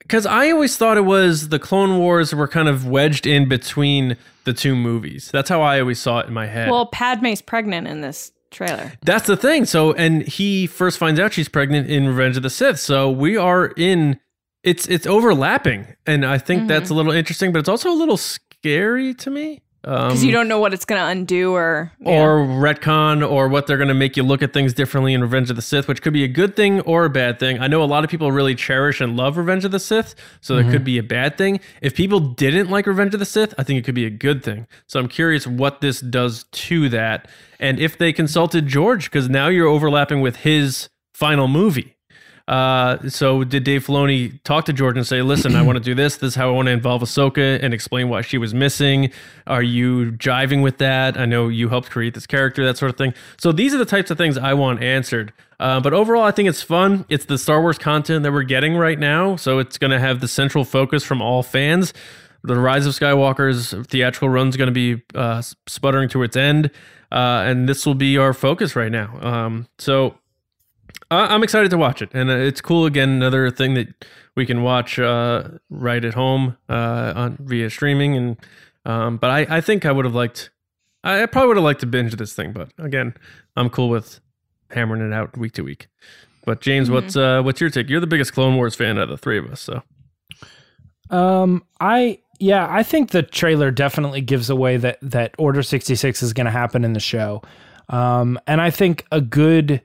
[0.00, 4.16] Because I always thought it was the Clone Wars were kind of wedged in between
[4.44, 5.28] the two movies.
[5.30, 6.70] That's how I always saw it in my head.
[6.70, 8.92] well, Padme's pregnant in this trailer.
[9.02, 9.64] That's the thing.
[9.64, 12.78] So, and he first finds out she's pregnant in Revenge of the Sith.
[12.78, 14.18] So we are in.
[14.62, 16.68] It's it's overlapping, and I think mm-hmm.
[16.68, 19.62] that's a little interesting, but it's also a little scary to me.
[19.82, 21.90] Um, Because you don't know what it's going to undo or.
[22.00, 22.22] yeah.
[22.22, 25.48] or retcon or what they're going to make you look at things differently in Revenge
[25.48, 27.58] of the Sith, which could be a good thing or a bad thing.
[27.60, 30.56] I know a lot of people really cherish and love Revenge of the Sith, so
[30.56, 31.60] that could be a bad thing.
[31.80, 34.42] If people didn't like Revenge of the Sith, I think it could be a good
[34.42, 34.66] thing.
[34.86, 39.48] So I'm curious what this does to that and if they consulted George because now
[39.48, 41.96] you're overlapping with his final movie.
[42.50, 45.94] Uh, so did Dave Filoni talk to George and say, "Listen, I want to do
[45.94, 46.16] this.
[46.16, 49.12] This is how I want to involve Ahsoka and explain why she was missing."
[49.46, 51.16] Are you jiving with that?
[51.16, 53.14] I know you helped create this character, that sort of thing.
[53.38, 55.32] So these are the types of things I want answered.
[55.60, 57.04] Uh, but overall, I think it's fun.
[57.08, 60.20] It's the Star Wars content that we're getting right now, so it's going to have
[60.20, 61.94] the central focus from all fans.
[62.42, 66.70] The Rise of Skywalker's theatrical run is going to be uh, sputtering to its end,
[67.12, 69.18] uh, and this will be our focus right now.
[69.20, 70.16] Um, so
[71.10, 72.86] I'm excited to watch it, and uh, it's cool.
[72.86, 73.88] Again, another thing that
[74.36, 78.16] we can watch uh, right at home uh, on via streaming.
[78.16, 78.36] And
[78.84, 80.50] um, but I, I think I would have liked.
[81.02, 83.14] I probably would have liked to binge this thing, but again,
[83.56, 84.20] I'm cool with
[84.70, 85.88] hammering it out week to week.
[86.44, 87.88] But James, what's uh, what's your take?
[87.88, 89.82] You're the biggest Clone Wars fan out of the three of us, so
[91.10, 96.22] Um, I yeah, I think the trailer definitely gives away that that Order sixty six
[96.22, 97.42] is going to happen in the show,
[97.88, 99.82] um, and I think a good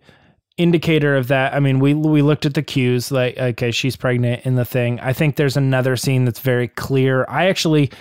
[0.57, 1.53] indicator of that.
[1.53, 4.99] I mean, we we looked at the cues, like okay, she's pregnant in the thing.
[4.99, 7.25] I think there's another scene that's very clear.
[7.29, 7.91] I actually.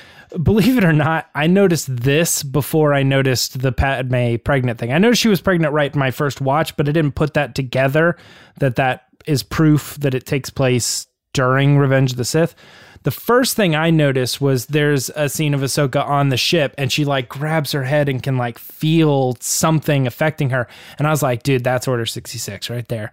[0.43, 4.93] Believe it or not, I noticed this before I noticed the Padme pregnant thing.
[4.93, 7.55] I noticed she was pregnant right in my first watch, but I didn't put that
[7.55, 8.17] together
[8.59, 12.57] that that is proof that it takes place during Revenge of the Sith.
[13.05, 16.91] The first thing I noticed was there's a scene of Ahsoka on the ship and
[16.91, 20.67] she like grabs her head and can like feel something affecting her.
[20.99, 23.13] And I was like, dude, that's Order 66 right there.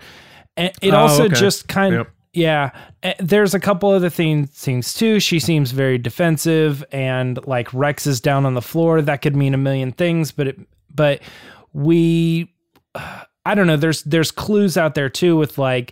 [0.57, 1.35] And it Oh, also okay.
[1.35, 2.09] just kind Yep.
[2.33, 2.71] Yeah,
[3.03, 5.19] Eh, there's a couple other things things too.
[5.19, 9.01] She seems very defensive, and like Rex is down on the floor.
[9.01, 10.59] That could mean a million things, but it,
[10.95, 11.19] but
[11.73, 12.53] we,
[12.95, 13.75] I don't know.
[13.75, 15.91] There's there's clues out there too with like,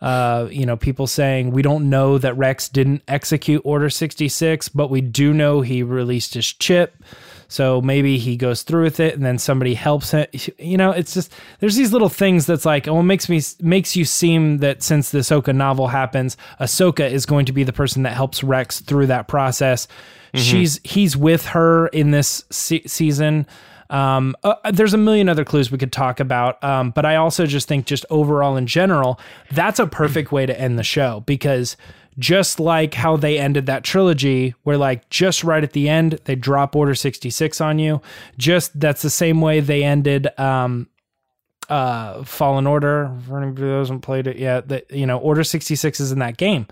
[0.00, 4.88] uh, you know, people saying we don't know that Rex didn't execute Order 66, but
[4.88, 6.96] we do know he released his chip.
[7.48, 10.26] So maybe he goes through with it, and then somebody helps him.
[10.56, 13.96] You know, it's just there's these little things that's like, oh, it makes me makes
[13.96, 18.04] you seem that since the Ahsoka novel happens, Ahsoka is going to be the person
[18.04, 19.88] that helps Rex through that process.
[20.32, 23.48] She's he's with her in this se- season.
[23.90, 27.44] Um, uh, there's a million other clues we could talk about, um, but I also
[27.44, 31.76] just think, just overall in general, that's a perfect way to end the show because
[32.18, 36.36] just like how they ended that trilogy, where like just right at the end they
[36.36, 38.00] drop Order 66 on you,
[38.38, 40.88] just that's the same way they ended um,
[41.68, 43.10] uh, Fallen Order.
[43.26, 46.36] For anybody who hasn't played it yet, that you know Order 66 is in that
[46.36, 46.66] game.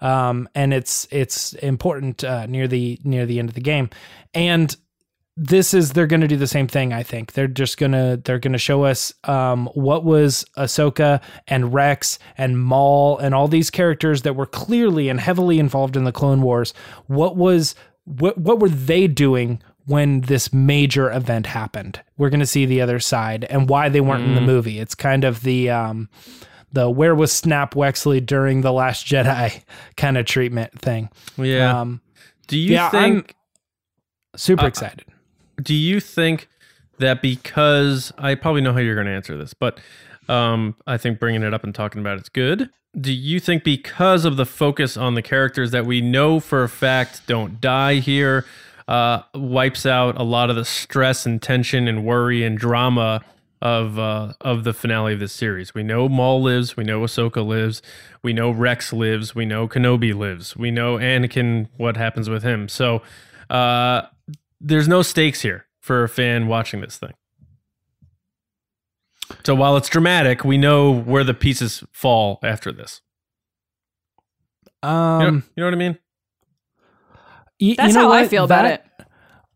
[0.00, 3.90] Um, and it's it's important uh, near the near the end of the game,
[4.34, 4.74] and
[5.36, 6.92] this is they're going to do the same thing.
[6.92, 12.18] I think they're just gonna they're gonna show us um, what was Ahsoka and Rex
[12.36, 16.42] and Maul and all these characters that were clearly and heavily involved in the Clone
[16.42, 16.74] Wars.
[17.06, 22.00] What was what what were they doing when this major event happened?
[22.18, 24.78] We're going to see the other side and why they weren't in the movie.
[24.80, 26.10] It's kind of the um,
[26.72, 29.62] the where was Snap Wexley during the Last Jedi
[29.96, 31.08] kind of treatment thing.
[31.38, 31.80] Yeah.
[31.80, 32.02] Um,
[32.48, 33.34] do you yeah, think?
[34.36, 35.04] super Uh, excited.
[35.62, 36.48] Do you think
[36.98, 39.80] that because I probably know how you're going to answer this, but
[40.28, 42.70] um, I think bringing it up and talking about it's good.
[42.98, 46.68] Do you think because of the focus on the characters that we know for a
[46.68, 48.44] fact don't die here,
[48.86, 53.22] uh, wipes out a lot of the stress and tension and worry and drama
[53.62, 55.74] of uh, of the finale of this series?
[55.74, 57.80] We know Maul lives, we know Ahsoka lives,
[58.22, 61.68] we know Rex lives, we know Kenobi lives, we know Anakin.
[61.78, 62.68] What happens with him?
[62.68, 63.00] So
[63.48, 64.02] uh,
[64.62, 67.12] there's no stakes here for a fan watching this thing.
[69.44, 73.00] So while it's dramatic, we know where the pieces fall after this.
[74.82, 75.98] You know, Um, you know what I mean?
[77.60, 78.30] y- That's you know how I what?
[78.30, 78.84] feel about it.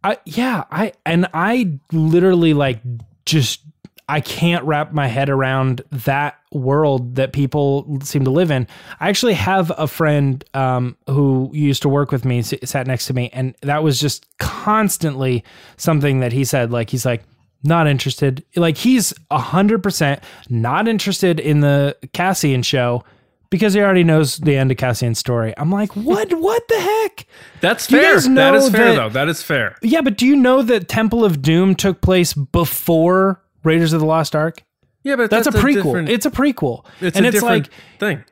[0.05, 2.81] I yeah, I and I literally like
[3.25, 3.61] just
[4.09, 8.69] I can't wrap my head around that world that people seem to live in.
[9.01, 13.15] I actually have a friend um, who used to work with me, sat next to
[13.15, 15.43] me, and that was just constantly
[15.77, 16.71] something that he said.
[16.71, 17.25] Like he's like
[17.65, 18.45] not interested.
[18.55, 23.03] Like he's a hundred percent not interested in the Cassian show
[23.51, 25.53] because he already knows the end of Cassian's story.
[25.57, 26.33] I'm like, what?
[26.35, 27.27] what the heck?
[27.61, 28.21] That's Do fair.
[28.21, 29.09] That is fair, that- though.
[29.09, 29.77] That is fair.
[29.83, 34.07] Yeah, but do you know that Temple of Doom took place before Raiders of the
[34.07, 34.63] Lost Ark?
[35.03, 35.75] Yeah, but That's, a prequel.
[35.85, 36.85] different- it's a prequel.
[37.01, 38.25] it's and a it's different like thing.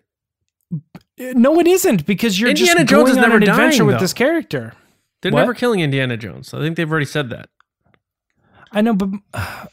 [1.35, 4.01] no, it isn't because you're Indiana just Jones going is on never an adventure with
[4.01, 4.73] this character.
[5.23, 5.41] They're What?
[5.41, 6.53] never killing Indiana Jones.
[6.53, 7.49] I think they've already said that.
[8.73, 9.11] I know, but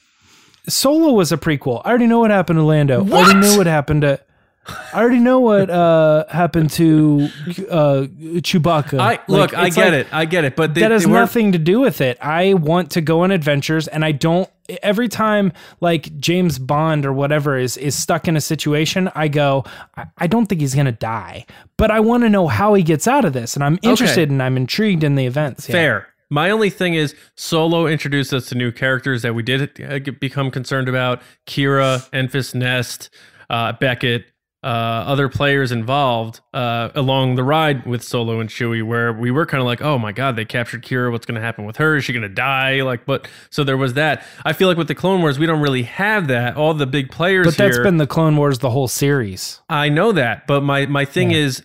[0.70, 1.82] Solo was a prequel.
[1.84, 3.04] I already know what happened to Lando.
[3.06, 4.20] I already know what happened to.
[4.68, 7.30] I already know what uh, happened to
[7.70, 8.06] uh,
[8.42, 9.00] Chewbacca.
[9.00, 9.58] I look.
[9.58, 10.08] I get like- it.
[10.14, 10.56] I get it.
[10.56, 12.18] But they, that has nothing to do with it.
[12.22, 14.50] I want to go on adventures and I don't
[14.84, 19.66] every time like James Bond or whatever is is stuck in a situation, I go,
[19.98, 21.46] I, I don't think he's gonna die.
[21.78, 23.56] But I want to know how he gets out of this.
[23.56, 25.68] And I'm interested and I'm intrigued in the events.
[25.68, 25.74] Yeah.
[25.74, 26.08] Fair.
[26.30, 30.50] My only thing is Solo introduced us to new characters that we did uh, become
[30.50, 31.22] concerned about.
[31.46, 33.10] Qi'ra, Enfys Nest,
[33.50, 34.26] uh, Beckett,
[34.64, 39.46] uh, other players involved uh, along the ride with Solo and Chewie, where we were
[39.46, 41.12] kind of like, oh my god, they captured Qi'ra.
[41.12, 41.96] What's going to happen with her?
[41.98, 42.82] Is she going to die?
[42.84, 44.24] Like, but so there was that.
[44.46, 46.58] I feel like with the Clone Wars, we don't really have that.
[46.58, 49.62] All the big players But that's here- been the Clone Wars the whole series.
[49.68, 51.64] I know that, but my my thing is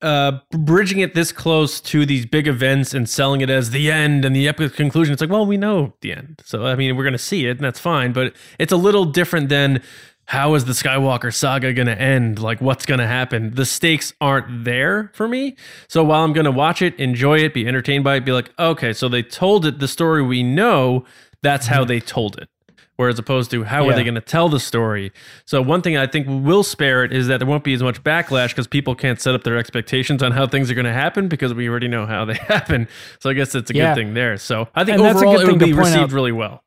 [0.00, 4.24] uh bridging it this close to these big events and selling it as the end
[4.24, 5.12] and the epic conclusion.
[5.12, 6.40] It's like, well, we know the end.
[6.44, 9.04] So I mean, we're going to see it and that's fine, but it's a little
[9.04, 9.82] different than
[10.28, 12.38] how is the Skywalker saga going to end?
[12.38, 13.54] Like what's going to happen?
[13.54, 15.56] The stakes aren't there for me.
[15.88, 18.50] So while I'm going to watch it, enjoy it, be entertained by it, be like,
[18.58, 21.06] okay, so they told it the story we know,
[21.42, 22.48] that's how they told it
[22.96, 25.12] whereas opposed to how are they going to tell the story
[25.46, 27.80] so one thing i think we will spare it is that there won't be as
[27.80, 30.92] much backlash because people can't set up their expectations on how things are going to
[30.92, 32.88] happen because we already know how they happen
[33.20, 33.94] so i guess it's a Yeah.
[33.94, 35.66] good thing there so i think And that's a overall good it would thing to
[35.66, 36.12] be received out.
[36.12, 36.64] really well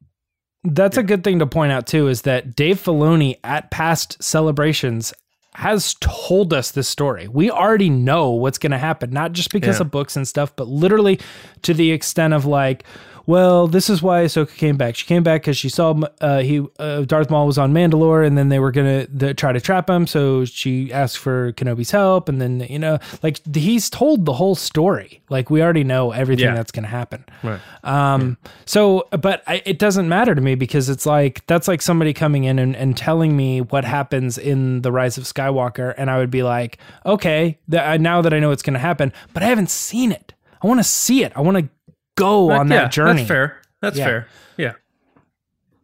[0.63, 5.13] That's a good thing to point out too is that Dave Filoni at past celebrations
[5.55, 7.27] has told us this story.
[7.27, 9.81] We already know what's going to happen, not just because Yeah.
[9.81, 11.19] of books and stuff, but literally
[11.63, 12.85] to the extent of like,
[13.25, 14.95] well, this is why Ahsoka came back.
[14.95, 18.37] She came back because she saw uh, he uh, Darth Maul was on Mandalore, and
[18.37, 20.07] then they were gonna the, try to trap him.
[20.07, 24.55] So she asked for Kenobi's help, and then you know, like he's told the whole
[24.55, 25.21] story.
[25.29, 26.55] Like we already know everything Yeah.
[26.55, 27.25] that's gonna happen.
[27.43, 27.59] Right.
[27.83, 32.13] Um, so, but I, it doesn't matter to me because it's like that's like somebody
[32.13, 36.17] coming in and, and telling me what happens in the Rise of Skywalker, and I
[36.17, 39.47] would be like, okay, th- now that I know it's going to happen, but I
[39.47, 40.33] haven't seen it.
[40.63, 41.31] I want to see it.
[41.35, 41.69] I want to
[42.15, 43.19] go on yeah, that journey.
[43.21, 43.61] That's fair.
[43.81, 44.05] That's Yeah.
[44.05, 44.27] fair.
[44.57, 44.73] Yeah.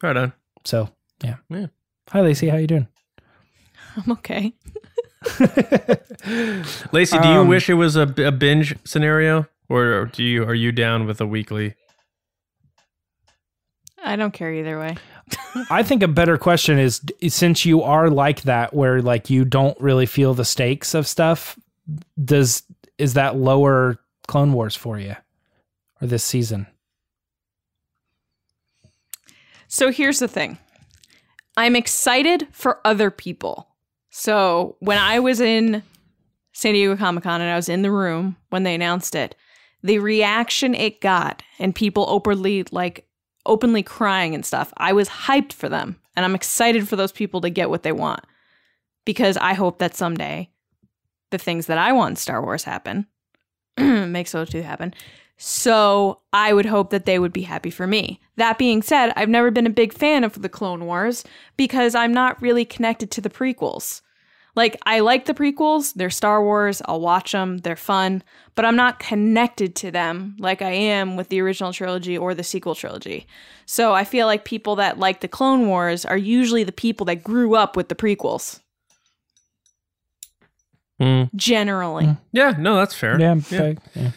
[0.01, 0.33] Right on.
[0.65, 0.89] So,
[1.23, 1.35] yeah.
[1.49, 1.67] Yeah.
[2.09, 2.49] Hi, Lacey.
[2.49, 2.87] How you doing?
[3.97, 4.53] I'm okay.
[6.91, 10.53] Lacey, do you Um, wish it was a, a binge scenario, or do you are
[10.53, 11.75] you down with a weekly?
[14.03, 14.95] I don't care either way.
[15.69, 19.79] I think a better question is since you are like that, where like you don't
[19.81, 21.57] really feel the stakes of stuff,
[22.23, 22.63] does
[22.97, 25.15] is that lower Clone Wars for you
[26.01, 26.67] or this season?
[29.67, 30.57] So here's the thing
[31.55, 33.67] I'm excited for other people.
[34.09, 35.83] So when I was in
[36.53, 39.35] San Diego Comic Con and I was in the room when they announced it,
[39.83, 43.07] the reaction it got and people openly like
[43.45, 45.99] openly crying and stuff, I was hyped for them.
[46.15, 48.21] And I'm excited for those people to get what they want.
[49.05, 50.49] Because I hope that someday
[51.29, 53.07] the things that I want in Star Wars happen.
[53.77, 54.93] make so to happen.
[55.37, 58.19] So I would hope that they would be happy for me.
[58.37, 61.23] That being said, I've never been a big fan of the Clone Wars
[61.57, 64.01] because I'm not really connected to the prequels.
[64.55, 68.23] Like, I like the prequels, they're Star Wars, I'll watch them, they're fun,
[68.55, 72.43] but I'm not connected to them like I am with the original trilogy or the
[72.43, 73.27] sequel trilogy.
[73.67, 77.23] So I feel like people that like the Clone Wars are usually the people that
[77.23, 78.59] grew up with the prequels,
[80.99, 81.29] Mm.
[81.35, 82.17] generally.
[82.31, 83.19] Yeah, no, that's fair.
[83.19, 84.09] Yeah, but- yeah.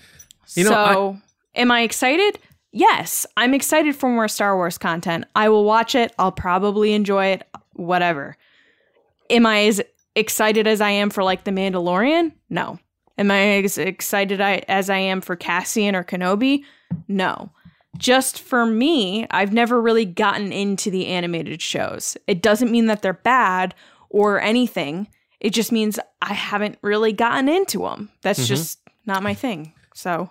[0.55, 1.19] You know, so,
[1.55, 2.39] am I excited?
[2.73, 5.25] Yes, I'm excited for more Star Wars content.
[5.35, 6.13] I will watch it.
[6.19, 7.43] I'll probably enjoy it.
[7.75, 8.37] Whatever.
[9.29, 9.81] Am I as
[10.15, 12.33] excited as I am for like The Mandalorian?
[12.49, 12.79] No.
[13.19, 16.65] Am I as excited as I am for Cassian or Kenobi?
[17.09, 17.51] No.
[17.99, 22.17] Just for me, I've never really gotten into the animated shows.
[22.27, 23.75] It doesn't mean that they're bad
[24.09, 25.09] or anything.
[25.41, 28.11] It just means I haven't really gotten into them.
[28.23, 28.47] That's mm-hmm.
[28.47, 29.75] just not my thing.
[29.95, 30.31] So,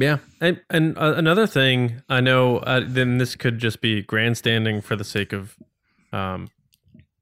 [0.00, 4.80] Yeah, and, and uh, another thing I know, uh, then this could just be grandstanding
[4.80, 5.56] for the sake of
[6.12, 6.48] um,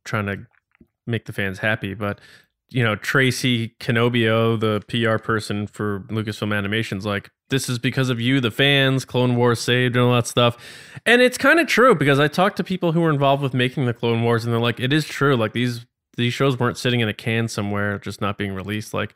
[0.04, 0.46] trying to
[1.06, 2.20] make the fans happy, but
[2.70, 8.20] you know, Tracy Cannobbio, the PR person for Lucasfilm Animations, like this is because of
[8.20, 10.56] you, the fans, Clone Wars saved, and all that stuff.
[11.06, 13.86] And it's kind of true because I talked to people who were involved with making
[13.86, 15.34] the Clone Wars, and they're like, it is true.
[15.34, 15.86] Like these
[16.18, 18.92] these shows weren't sitting in a can somewhere, just not being released.
[18.92, 19.14] Like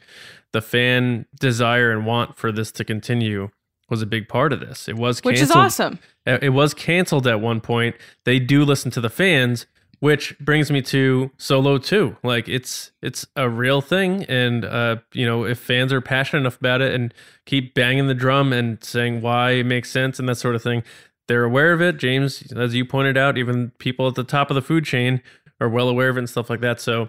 [0.52, 3.50] the fan desire and want for this to continue
[3.90, 4.88] was a big part of this.
[4.88, 5.98] It was which is awesome.
[6.26, 7.96] Uh, It was canceled at one point.
[8.24, 9.66] They do listen to the fans,
[10.00, 12.16] which brings me to Solo 2.
[12.22, 16.56] Like it's it's a real thing and uh you know, if fans are passionate enough
[16.58, 17.12] about it and
[17.44, 20.82] keep banging the drum and saying why it makes sense and that sort of thing,
[21.28, 21.98] they're aware of it.
[21.98, 25.22] James, as you pointed out, even people at the top of the food chain
[25.62, 26.80] are well aware of it and stuff like that.
[26.80, 27.08] So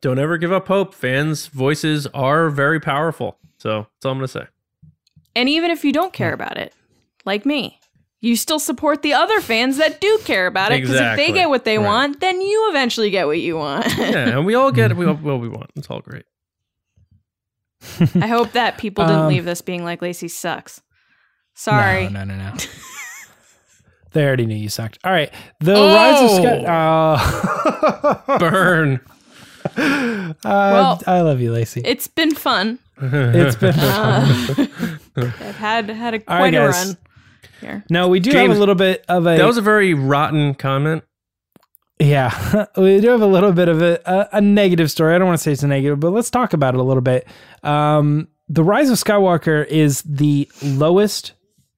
[0.00, 0.94] don't ever give up hope.
[0.94, 3.38] Fans' voices are very powerful.
[3.58, 4.46] So that's all I'm gonna say.
[5.34, 6.74] And even if you don't care about it,
[7.24, 7.78] like me,
[8.20, 11.48] you still support the other fans that do care about it because if they get
[11.48, 11.86] what they Right.
[11.86, 13.86] want, then you eventually get what you want.
[13.98, 15.70] Yeah, and we all get we all, what we want.
[15.76, 16.24] It's all great.
[18.14, 20.82] I hope that people didn't Um, leave this being like Lacey sucks.
[21.54, 22.08] Sorry.
[22.08, 22.54] No, no, no, no.
[24.12, 24.98] they already knew you sucked.
[25.04, 25.32] All right.
[25.60, 28.18] The Rise of Sky.
[28.28, 29.00] Uh, Burn.
[29.76, 31.82] uh, Well- I love you, Lacey.
[31.84, 32.78] It's been fun.
[33.00, 34.46] it's been Uh,
[35.16, 36.86] I've had had a All quite right, a guys.
[36.88, 36.96] run
[37.60, 37.84] here.
[37.90, 39.36] No, we do have a little bit of a.
[39.36, 41.04] That was a very rotten comment.
[41.98, 45.14] yeah, we do have a little bit of a, a, a negative story.
[45.14, 47.02] I don't want to say it's a negative, but let's talk about it a little
[47.02, 47.26] bit.
[47.62, 51.32] Um, the Rise of Skywalker is the lowest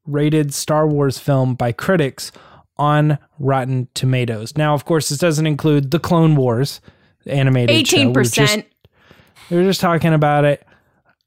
[0.07, 2.33] rated Star Wars film by critics
[2.77, 4.57] on Rotten Tomatoes.
[4.57, 6.81] Now, of course, this doesn't include the Clone Wars
[7.27, 7.79] animated show.
[7.79, 8.67] Eighteen We were just- percent.
[9.51, 10.67] We were just talking about it.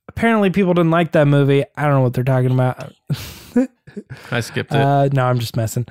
[0.08, 1.64] Apparently, people didn't like that movie.
[1.76, 2.94] I don't know what they're talking about.
[4.32, 4.78] I skipped it.
[4.82, 5.86] Uh, no, I'm just messing.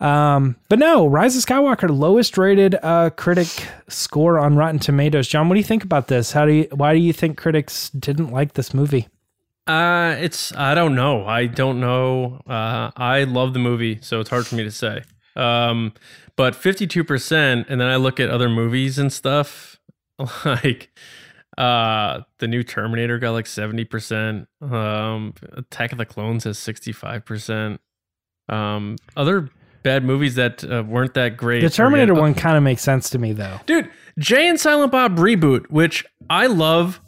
[0.00, 3.48] Um, but no, Rise of Skywalker, lowest rated uh, critic
[3.88, 5.26] score on Rotten Tomatoes.
[5.28, 6.32] John, what do you think about this?
[6.32, 6.68] How do you?
[6.72, 9.08] Why do you think critics didn't like this movie?
[9.68, 11.26] Uh, it's I don't know.
[11.26, 12.40] I don't know.
[12.46, 15.02] Uh, I love the movie, so it's hard for me to say.
[15.36, 15.92] Um,
[16.36, 19.78] but fifty-two percent, and then I look at other movies and stuff,
[20.44, 20.90] like
[21.58, 24.48] uh, the new Terminator got like seventy percent.
[24.62, 27.80] Um, Attack of the Clones has sixty-five percent.
[28.48, 29.50] Um, other
[29.82, 31.60] bad movies that uh, weren't that great.
[31.62, 33.60] The Terminator one kind of makes sense to me though.
[33.66, 37.00] Dude, Jay and Silent Bob reboot, which I love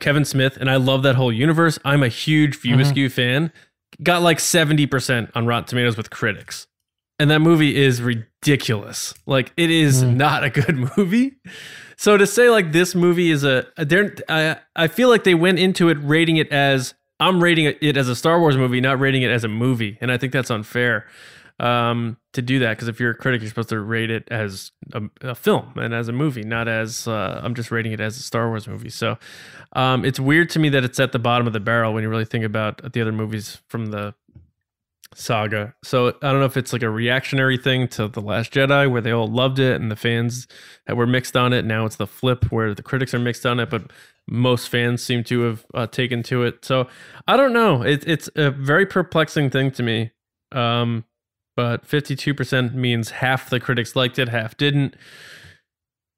[0.00, 1.78] Kevin Smith and I love that whole universe.
[1.84, 2.80] I'm a huge View Mm-hmm.
[2.82, 3.52] Askew fan.
[4.02, 6.66] Got like 70% on Rotten Tomatoes with critics.
[7.18, 9.12] And that movie is ridiculous.
[9.26, 10.16] Like it is Mm.
[10.16, 11.36] not a good movie.
[11.96, 15.58] So to say like this movie is a they're I I feel like they went
[15.58, 19.22] into it rating it as I'm rating it as a Star Wars movie, not rating
[19.22, 21.06] it as a movie, and I think that's unfair
[21.60, 24.72] um, to do that because if you're a critic, you're supposed to rate it as
[24.92, 28.16] a, a film and as a movie, not as uh, I'm just rating it as
[28.16, 28.90] a Star Wars movie.
[28.90, 29.18] So
[29.72, 32.08] um, it's weird to me that it's at the bottom of the barrel when you
[32.08, 34.14] really think about the other movies from the
[35.14, 35.74] saga.
[35.82, 39.00] So I don't know if it's like a reactionary thing to The Last Jedi where
[39.00, 40.46] they all loved it and the fans
[40.86, 41.64] that were mixed on it.
[41.64, 43.90] Now it's the flip where the critics are mixed on it, but
[44.28, 46.64] most fans seem to have uh, taken to it.
[46.64, 46.86] So
[47.26, 47.82] I don't know.
[47.82, 50.12] It, it's a very perplexing thing to me.
[50.52, 51.04] Um,
[51.58, 54.94] but 52% means half the critics liked it, half didn't.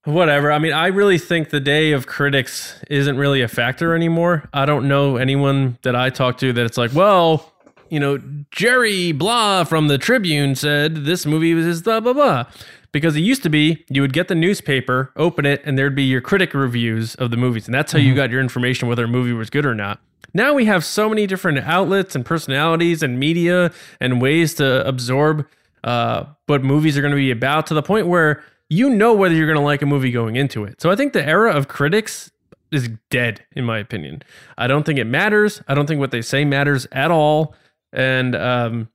[0.05, 0.53] Whatever.
[0.53, 4.47] I mean, I really think the day of critics isn't really a factor anymore.
[4.53, 7.55] I don't know anyone that I talk to that it's like, well,
[7.89, 8.21] you know,
[8.51, 12.45] Jerry blah from the Tribune said this movie was blah blah blah.
[12.93, 16.05] Because it used to be you would get the newspaper, open it, and there'd be
[16.05, 18.17] your critic reviews of the movies, and that's how you mm-hmm.
[18.17, 20.03] got your information whether a movie was good or not.
[20.35, 25.47] Now we have so many different outlets and personalities and media and ways to absorb
[25.85, 29.35] uh, what movies are going to be about to the point where you know whether
[29.35, 30.81] you're going to like a movie going into it.
[30.81, 32.31] So I think the era of critics
[32.71, 34.23] is dead, in my opinion.
[34.57, 35.61] I don't think it matters.
[35.67, 37.55] I don't think what they say matters at all.
[37.93, 38.89] And um,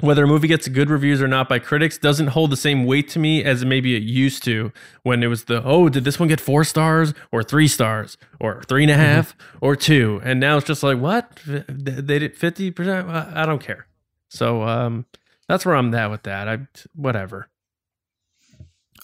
[0.00, 3.08] whether a movie gets good reviews or not by critics doesn't hold the same weight
[3.08, 4.72] to me as maybe it used to
[5.02, 8.62] when it was the oh did this one get four stars or three stars or
[8.62, 10.20] three and a half or two?
[10.22, 11.40] And now it's just like what?
[11.46, 13.86] They did 50% i don't care.
[14.28, 15.06] So um
[15.48, 16.48] that's where i'm at with that.
[16.48, 17.48] I whatever.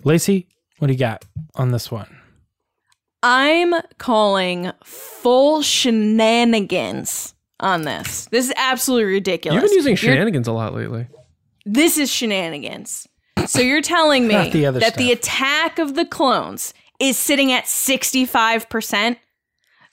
[0.05, 1.25] Lacey, what do you got
[1.55, 2.21] on this one?
[3.23, 8.27] I'm calling full shenanigans on this.
[8.31, 9.55] This is absolutely ridiculous.
[9.63, 11.07] you've been using You're- shenanigans a lot lately
[11.65, 13.07] This is shenanigans.
[13.47, 15.19] So you're telling me Not the other that the stuff.
[15.19, 19.17] attack of the clones is sitting at 65%?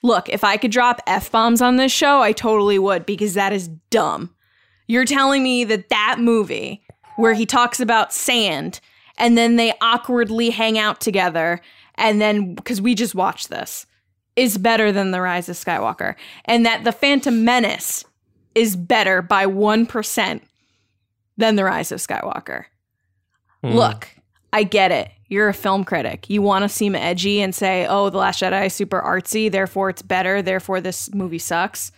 [0.02, 3.52] Look, if I could drop F bombs on this show, I totally would because that
[3.52, 4.34] is dumb.
[4.88, 6.82] You're telling me that that movie
[7.16, 8.80] where he talks about sand
[9.18, 11.60] and then they awkwardly hang out together
[11.96, 13.86] and then because we just watched this
[14.36, 16.14] is better than the rise of skywalker
[16.44, 18.04] and that the phantom menace
[18.54, 20.40] is better by 1%
[21.36, 22.64] than the rise of skywalker.
[23.62, 23.70] Hmm.
[23.70, 24.08] look
[24.52, 25.10] i get it.
[25.28, 26.28] You're a film critic.
[26.28, 29.88] You want to seem edgy and say oh the last jedi is super artsy therefore
[29.90, 31.90] it's better therefore this movie sucks.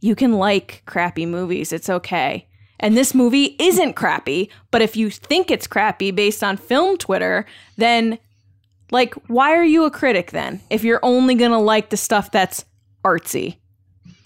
[0.00, 1.72] You can like crappy movies.
[1.72, 2.48] It's okay.
[2.80, 7.46] And this movie isn't crappy but if you think it's crappy based on film twitter
[7.76, 8.18] then
[8.92, 12.64] like why are you a critic then if you're only gonna like the stuff that's
[13.04, 13.56] artsy?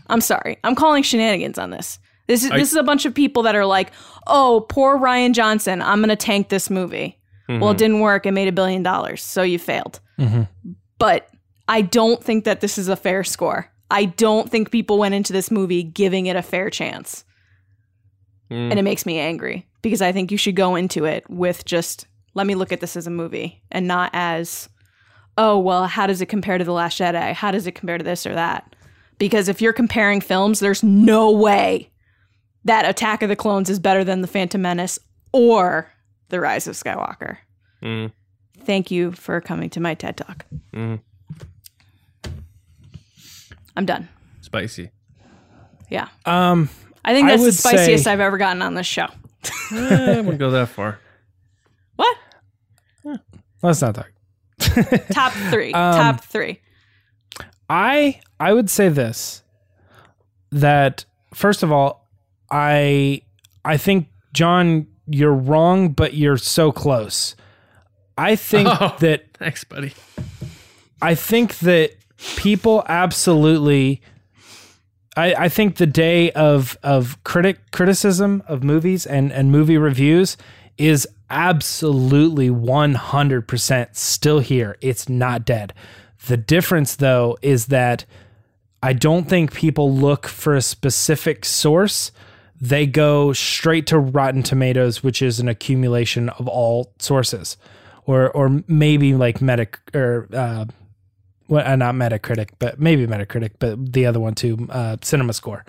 [0.09, 1.99] I'm sorry i'm calling shenanigans on this.
[2.27, 3.93] This is I- this is a bunch of people that are like
[4.27, 7.19] oh poor Rian Johnson i'm gonna tank this movie.
[7.49, 10.01] Well it didn't work it made a billion dollars so you failed.
[10.99, 11.29] But
[11.69, 13.71] i don't think that this is a fair score.
[13.91, 17.25] I don't think people went into this movie giving it a fair chance.
[18.51, 18.71] Mm.
[18.71, 22.07] and it makes me angry because I think you should go into it with just
[22.37, 24.69] let me look at this as a movie and not as
[25.39, 27.33] oh well how does it compare to the last Jedi?
[27.33, 28.77] How does it compare to this or that?
[29.19, 31.91] Because if you're comparing films there's no way
[32.65, 34.99] that Attack of the Clones is better than the Phantom Menace
[35.33, 35.91] or
[36.29, 37.39] the Rise of Skywalker.
[37.83, 38.13] Mm.
[38.65, 40.45] thank you for coming to my TED talk.
[40.75, 41.01] Mm.
[43.77, 44.09] I'm done.
[44.41, 44.91] Spicy.
[45.91, 46.09] Yeah.
[46.25, 46.69] Um,
[47.05, 49.07] I think I that's the spiciest say- I've ever gotten on this show.
[49.73, 50.99] Eh, I wouldn't go that far
[53.63, 54.11] let's not talk.
[55.11, 56.61] top three Um, top three
[57.69, 59.43] I I would say this
[60.53, 61.05] that
[61.35, 62.07] first of all,
[62.51, 63.23] I
[63.65, 67.35] I think John, you're wrong, but you're so close.
[68.17, 68.95] I think Oh.
[69.01, 69.93] that thanks buddy
[71.03, 71.93] I think that
[72.37, 74.01] people absolutely
[75.19, 80.37] I, I think the day of of critic criticism of movies and, and movie reviews
[80.79, 84.77] is absolutely 100% still here.
[84.81, 85.73] It's not dead.
[86.27, 88.05] The difference though is that
[88.83, 92.13] I don't think people look for a specific source.
[92.61, 97.57] They go straight to Rotten Tomatoes, which is an accumulation of all sources,
[98.05, 100.67] or or maybe like Metac or uh,
[101.49, 105.65] well, uh, not Metacritic, but maybe Metacritic, but the other one too, uh, Cinema Score.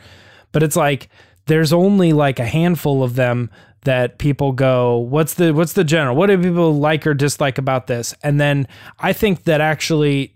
[0.52, 1.10] But it's like
[1.48, 3.50] there's only like a handful of them
[3.88, 6.16] that people go, what's the what's the general?
[6.16, 8.14] What do people like or dislike about this?
[8.22, 8.68] And then
[9.00, 10.36] I think that actually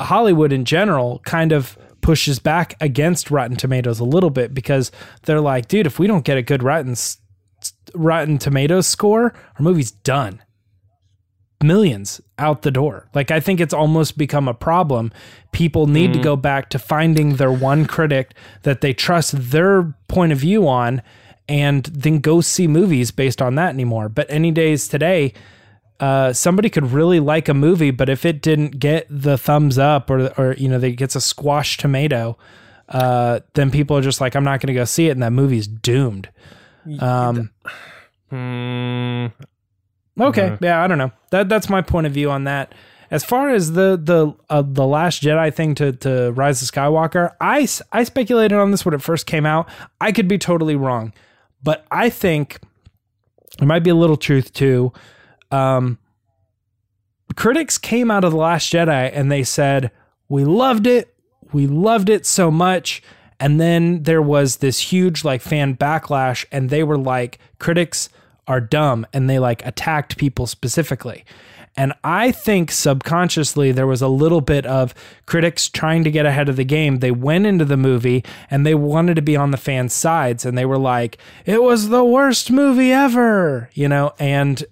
[0.00, 4.90] Hollywood in general kind of pushes back against Rotten Tomatoes a little bit because
[5.24, 6.96] they're like, dude, if we don't get a good Rotten
[7.94, 10.42] Rotten Tomatoes score, our movie's done.
[11.62, 13.10] Millions out the door.
[13.14, 15.12] Like I think it's almost become a problem.
[15.52, 16.24] People need to mm.
[16.24, 18.32] go back to finding their one critic
[18.62, 21.02] that they trust their point of view on
[21.48, 24.08] and then go see movies based on that anymore.
[24.08, 25.32] But any days today,
[26.00, 30.10] uh, somebody could really like a movie, but if it didn't get the thumbs up
[30.10, 32.36] or or you know, they gets a squash tomato,
[32.88, 35.32] uh, then people are just like, I'm not going to go see it, and that
[35.32, 36.28] movie's doomed.
[37.00, 37.50] Um,
[38.28, 39.26] Hmm.
[40.20, 41.12] okay, yeah, I don't know.
[41.30, 42.74] That that's my point of view on that.
[43.08, 47.34] As far as the the uh, the Last Jedi thing to to Rise of Skywalker,
[47.40, 49.68] I I speculated on this when it first came out.
[50.00, 51.12] I could be totally wrong,
[51.66, 52.60] but I think
[53.58, 54.92] there might be a little truth to.
[55.50, 55.98] Um,
[57.34, 59.90] critics came out of the Last Jedi and they said
[60.28, 61.12] we loved it,
[61.52, 63.02] we loved it so much,
[63.40, 68.10] and then there was this huge like fan backlash, and they were like critics
[68.46, 71.24] are dumb, and they like attacked people specifically.
[71.76, 74.94] And I think subconsciously there was a little bit of
[75.26, 77.00] critics trying to get ahead of the game.
[77.00, 80.56] They went into the movie and they wanted to be on the fans' sides and
[80.56, 84.14] they were like, it was the worst movie ever, you know?
[84.18, 84.64] And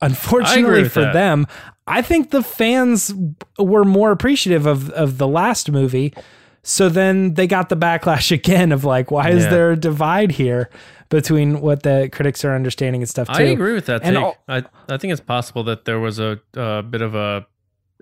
[0.00, 1.12] unfortunately for that.
[1.12, 1.46] them,
[1.88, 3.12] I think the fans
[3.58, 6.14] were more appreciative of, of the last movie.
[6.62, 10.70] So then they got the backlash again of like, why is there a divide here
[11.12, 13.34] between what the critics are understanding and stuff too?
[13.34, 16.40] I agree with that And all- I I think it's possible that there was a,
[16.54, 17.46] bit of a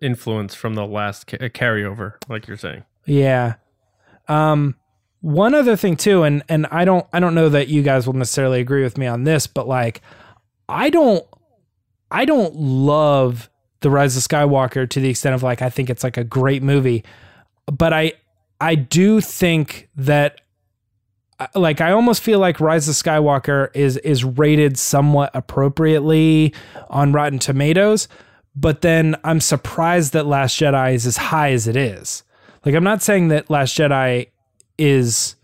[0.00, 2.84] influence from the last ca- carryover, like you're saying.
[3.04, 3.54] Yeah.
[4.28, 4.76] Um
[5.20, 8.14] one other thing too and and I don't I don't know that you guys will
[8.14, 10.00] necessarily agree with me on this but like
[10.68, 11.26] I don't
[12.11, 13.50] I don't love
[13.80, 16.62] The Rise of Skywalker to the extent of like I think it's like a great
[16.62, 17.04] movie
[17.66, 18.12] but I
[18.61, 20.40] I do think that
[21.55, 26.55] like I almost feel like Rise of Skywalker is is rated somewhat appropriately
[26.88, 28.09] on Rotten Tomatoes,
[28.55, 32.22] but then I'm surprised that Last Jedi is as high as it is.
[32.64, 34.28] Like I'm not saying that Last Jedi
[34.78, 35.36] is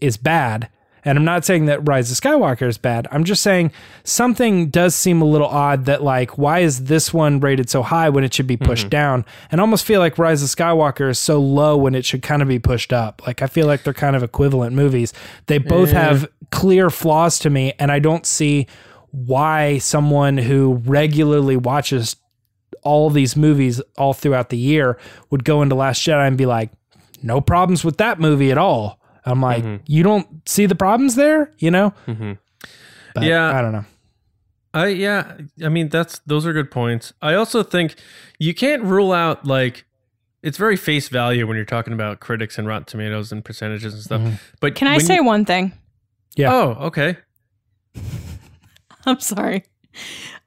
[0.00, 0.68] is bad,
[1.04, 3.06] and I'm not saying that Rise of Skywalker is bad.
[3.10, 3.72] I'm just saying
[4.04, 8.08] something does seem a little odd that like why is this one rated so high
[8.08, 8.90] when it should be pushed mm-hmm.
[8.90, 9.24] down?
[9.50, 12.48] And almost feel like Rise of Skywalker is so low when it should kind of
[12.48, 13.26] be pushed up.
[13.26, 15.12] Like I feel like they're kind of equivalent movies.
[15.46, 18.66] They both have clear flaws to me and I don't see
[19.10, 22.16] why someone who regularly watches
[22.82, 24.98] all these movies all throughout the year
[25.30, 26.70] would go into Last Jedi and be like,
[27.22, 29.00] no problems with that movie at all.
[29.24, 29.82] I'm like, mm-hmm.
[29.86, 31.94] you don't see the problems there, you know?
[32.06, 32.32] Mm-hmm.
[33.14, 33.56] But Yeah.
[33.56, 33.84] I don't know.
[34.74, 37.12] I yeah, I mean that's those are good points.
[37.22, 37.94] I also think
[38.40, 39.84] you can't rule out like
[40.42, 44.02] it's very face value when you're talking about critics and Rotten Tomatoes and percentages and
[44.02, 44.20] stuff.
[44.20, 44.34] Mm-hmm.
[44.60, 45.72] But Can I say you- one thing?
[46.36, 46.52] Yeah.
[46.52, 47.16] Oh, okay.
[49.06, 49.64] I'm sorry.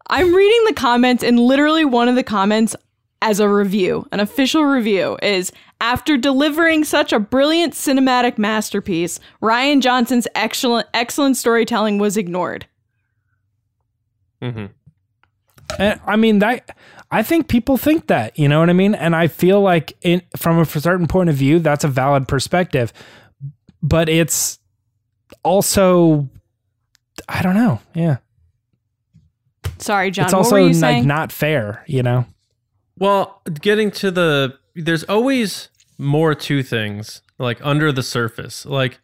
[0.09, 2.75] I'm reading the comments, and literally one of the comments
[3.21, 5.51] as a review, an official review, is
[5.81, 12.65] after delivering such a brilliant cinematic masterpiece, Rian Johnson's excellent excellent storytelling was ignored.
[14.41, 14.65] hmm
[15.79, 16.77] And, I mean, that
[17.11, 18.93] I think people think that, you know what I mean?
[18.95, 22.91] And I feel like in from a certain point of view, that's a valid perspective.
[23.81, 24.59] But it's
[25.43, 26.29] also
[27.27, 27.79] I don't know.
[27.93, 28.17] Yeah.
[29.79, 30.25] Sorry, John.
[30.25, 31.07] it's what also were you like saying?
[31.07, 32.25] not fair, you know?
[32.99, 38.65] Well, getting to the there's always more to things like under the surface.
[38.65, 38.99] Like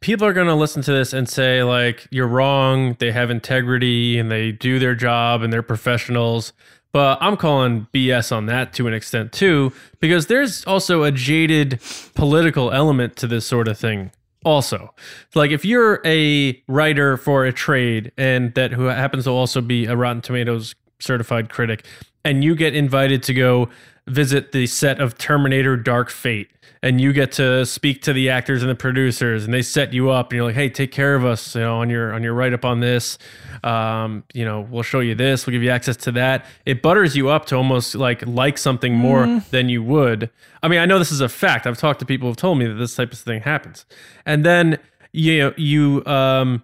[0.00, 4.18] people are going to listen to this and say like you're wrong, they have integrity
[4.18, 6.52] and they do their job and they're professionals.
[6.92, 11.80] But I'm calling BS on that to an extent too because there's also a jaded
[12.14, 14.10] political element to this sort of thing
[14.42, 14.94] also
[15.34, 19.84] like if you're a writer for a trade and that who happens to also be
[19.84, 21.84] a rotten tomatoes certified critic
[22.24, 23.68] and you get invited to go
[24.06, 26.50] visit the set of terminator dark fate
[26.82, 30.10] and you get to speak to the actors and the producers and they set you
[30.10, 32.34] up and you're like hey take care of us you know on your on your
[32.34, 33.18] write up on this.
[33.62, 35.46] Um, you know we'll show you this.
[35.46, 36.46] We'll give you access to that.
[36.64, 40.30] It butters you up to almost like like something more than you would.
[40.62, 41.66] I mean i know this is a fact.
[41.66, 43.84] I've talked to people who've told me that this type of thing happens.
[44.24, 44.78] And then
[45.12, 46.62] you know, you um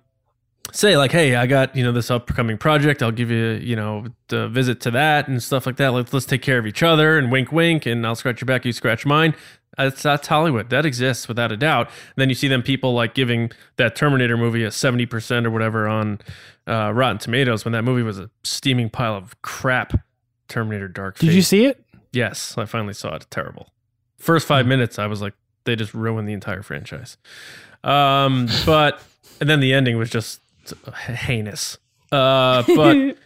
[0.73, 3.03] say like, "Hey, I got you know this upcoming project.
[3.03, 5.89] I'll give you you know the visit to that and stuff like that.
[5.93, 8.65] Let's let's take care of each other and wink, wink, and I'll scratch your back,
[8.65, 9.35] you scratch mine."
[9.77, 10.71] That's that's Hollywood.
[10.71, 11.89] That exists without a doubt.
[11.89, 15.51] And then you see them people like giving that Terminator movie a seventy percent or
[15.51, 16.21] whatever on
[16.67, 19.93] uh, Rotten Tomatoes when that movie was a steaming pile of crap.
[20.49, 21.19] Terminator Dark.
[21.19, 21.85] Did you see it?
[22.13, 23.27] Yes, I finally saw it.
[23.31, 23.69] Terrible.
[24.17, 27.17] First five minutes, I was like, they just ruined the entire franchise.
[27.83, 29.03] Um, but
[29.41, 30.41] and then the ending was just
[30.93, 31.79] heinous.
[32.13, 33.17] Uh, but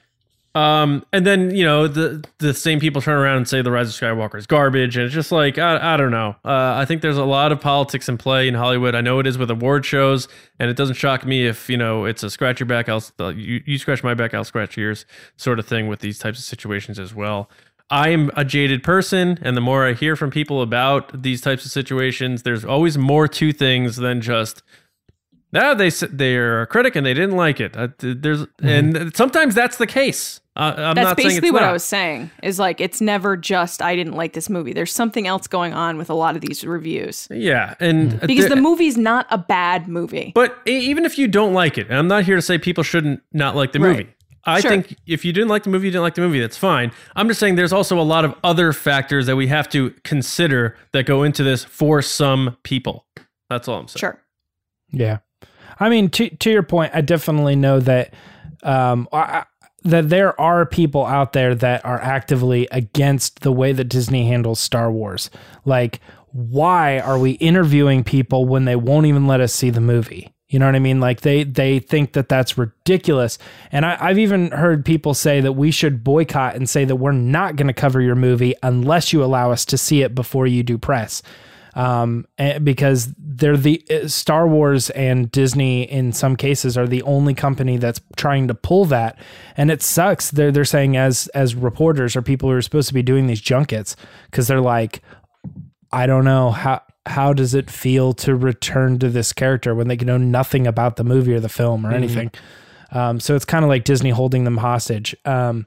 [0.55, 3.89] um, and then you know the the same people turn around and say the Rise
[3.89, 6.37] of Skywalker is garbage, and it's just like I, I don't know.
[6.45, 8.95] Uh, I think there's a lot of politics in play in Hollywood.
[8.95, 10.29] I know it is with award shows,
[10.59, 13.29] and it doesn't shock me if you know it's a scratch your back, I'll uh,
[13.29, 16.45] you, you scratch my back, I'll scratch yours sort of thing with these types of
[16.45, 17.49] situations as well.
[17.93, 21.65] I am a jaded person, and the more I hear from people about these types
[21.65, 24.63] of situations, there's always more to things than just
[25.53, 27.77] no, they they're a critic and they didn't like it.
[27.77, 30.41] Uh, there's and sometimes that's the case.
[30.57, 32.31] Uh, I'm That's not basically it's what I was saying.
[32.43, 34.73] Is like it's never just I didn't like this movie.
[34.73, 38.57] There's something else going on with a lot of these reviews Yeah, and because there-
[38.57, 40.33] the movie's not a bad movie.
[40.35, 42.83] But e- even if you don't like it, and I'm not here to say people
[42.85, 43.97] shouldn't not like the Right.
[43.97, 44.09] movie.
[44.45, 44.71] I Sure.
[44.71, 46.41] think if you didn't like the movie, you didn't like the movie.
[46.41, 46.93] That's fine.
[47.15, 50.77] I'm just saying there's also a lot of other factors that we have to consider
[50.93, 53.07] that go into this for some people.
[53.49, 54.01] That's all I'm saying.
[54.01, 54.21] Sure.
[54.93, 55.19] Yeah.
[55.81, 58.15] I mean, to to your point, I definitely know that
[58.63, 59.45] um I,
[59.83, 64.61] that there are people out there that are actively against the way that Disney handles
[64.61, 65.31] Star Wars.
[65.65, 66.01] Like,
[66.33, 70.33] why are we interviewing people when they won't even let us see the movie?
[70.49, 71.01] You know what I mean?
[71.01, 73.39] Like they they think that that's ridiculous.
[73.71, 77.13] And I, I've even heard people say that we should boycott and say that we're
[77.13, 80.63] not going to cover your movie unless you allow us to see it before you
[80.65, 81.23] do press
[81.75, 82.27] um,
[82.63, 87.77] because they're the uh, Star Wars and Disney in some cases are the only company
[87.77, 89.19] that's trying to pull that,
[89.57, 90.31] and it sucks.
[90.31, 93.41] They're they're saying as as reporters or people who are supposed to be doing these
[93.41, 93.97] junkets
[94.27, 95.03] because they're like,
[95.93, 99.97] I don't know how how does it feel to return to this character when they
[99.97, 102.31] know nothing about the movie or the film or anything.
[102.93, 105.15] Um, so it's kind of like Disney holding them hostage.
[105.25, 105.67] Um,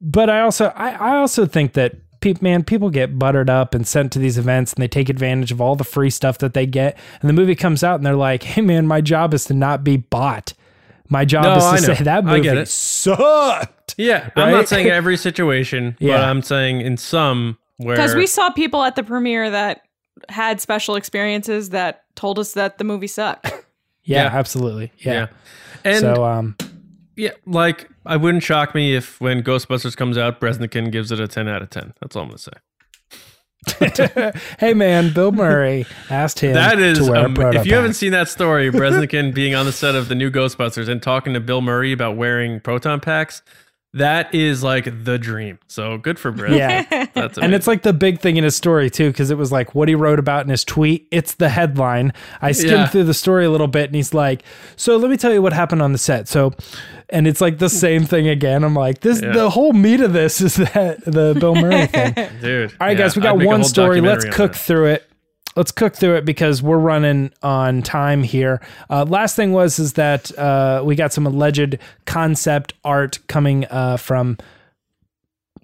[0.00, 3.86] but I also I, I also think that people man people get buttered up and
[3.86, 6.66] sent to these events and they take advantage of all the free stuff that they
[6.66, 9.54] get and the movie comes out and they're like hey man my job is to
[9.54, 10.52] not be bought
[11.08, 11.94] my job No, is to I know.
[11.94, 12.68] say that I movie get it.
[12.68, 18.26] sucked Yeah, I'm not saying every situation, but I'm saying in some where Because we
[18.26, 19.82] saw people at the premiere that
[20.28, 23.46] had special experiences that told us that the movie sucked.
[24.04, 24.30] yeah, Yeah.
[24.38, 25.26] absolutely yeah, yeah,
[25.84, 26.56] and so um
[27.18, 31.26] yeah, like I wouldn't shock me if when Ghostbusters comes out, Breznican gives it a
[31.26, 31.94] 10 out of 10.
[32.00, 32.52] That's all I'm gonna say.
[34.60, 38.70] hey man bill murray asked him That is, um, if you haven't seen that story,
[38.70, 42.16] Breznican being on the set of the new Ghostbusters and talking to Bill Murray about
[42.16, 43.42] wearing proton packs,
[43.98, 45.58] that is like the dream.
[45.68, 46.52] So good for Brett.
[46.52, 49.52] yeah That's And it's like the big thing in his story too, because it was
[49.52, 51.06] like what he wrote about in his tweet.
[51.10, 52.12] It's the headline.
[52.42, 52.86] I skimmed Yeah.
[52.88, 54.42] through the story a little bit, and he's like,
[54.76, 56.52] "So let me tell you what happened on the set." So,
[57.10, 58.64] and it's like the same thing again.
[58.64, 59.32] I'm like, this Yeah.
[59.32, 62.14] the whole meat of this is that the Bill Murray thing.
[62.40, 62.72] dude.
[62.80, 64.00] All right, yeah, guys, we got one story.
[64.00, 64.58] Let's on cook that.
[64.58, 65.07] through it.
[65.58, 68.60] Let's cook through it because we're running on time here.
[68.88, 73.96] Uh, last thing was is that uh, we got some alleged concept art coming uh,
[73.96, 74.38] from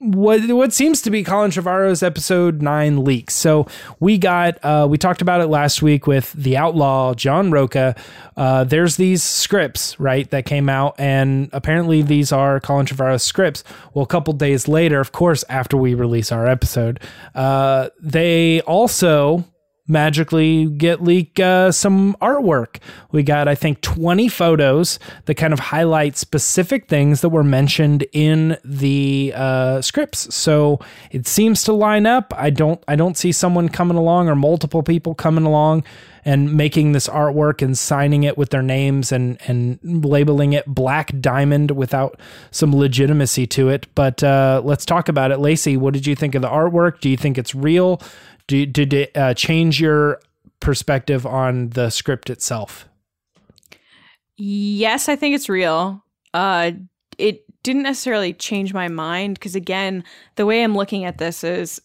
[0.01, 3.35] what what seems to be Colin Trevorrow's episode nine leaks.
[3.35, 3.69] So
[4.01, 7.95] we got uh, we talked about it last week with the outlaw John Roca.
[8.37, 13.63] Uh, there's these scripts right that came out, and apparently these are Colin Trevorrow's scripts.
[13.93, 16.99] Well, a couple days later, of course, after we release our episode,
[17.37, 19.45] uh, they also
[19.87, 22.77] magically get leak uh, some artwork.
[23.13, 28.07] We got, I think, 20 photos that kind of highlight specific things that were mentioned
[28.13, 30.35] in the uh, scripts.
[30.35, 30.81] So
[31.11, 32.33] it seems to line up.
[32.37, 35.85] I don't, I don't see someone coming along or multiple people coming along
[36.25, 41.13] and making this artwork and signing it with their names and and labeling it Black
[41.21, 42.19] Diamond without
[42.51, 43.87] some legitimacy to it.
[43.95, 45.77] But uh, let's talk about it, Lacey.
[45.77, 47.01] What did you think of the artwork?
[47.01, 48.01] Do you think it's real?
[48.47, 50.21] Do, did it uh, change your
[50.61, 52.89] perspective on the script itself?
[54.37, 56.03] Yes, I think it's real.
[56.33, 56.73] Uh,
[57.19, 60.05] it didn't necessarily change my mind because, again,
[60.37, 61.81] the way I'm looking at this is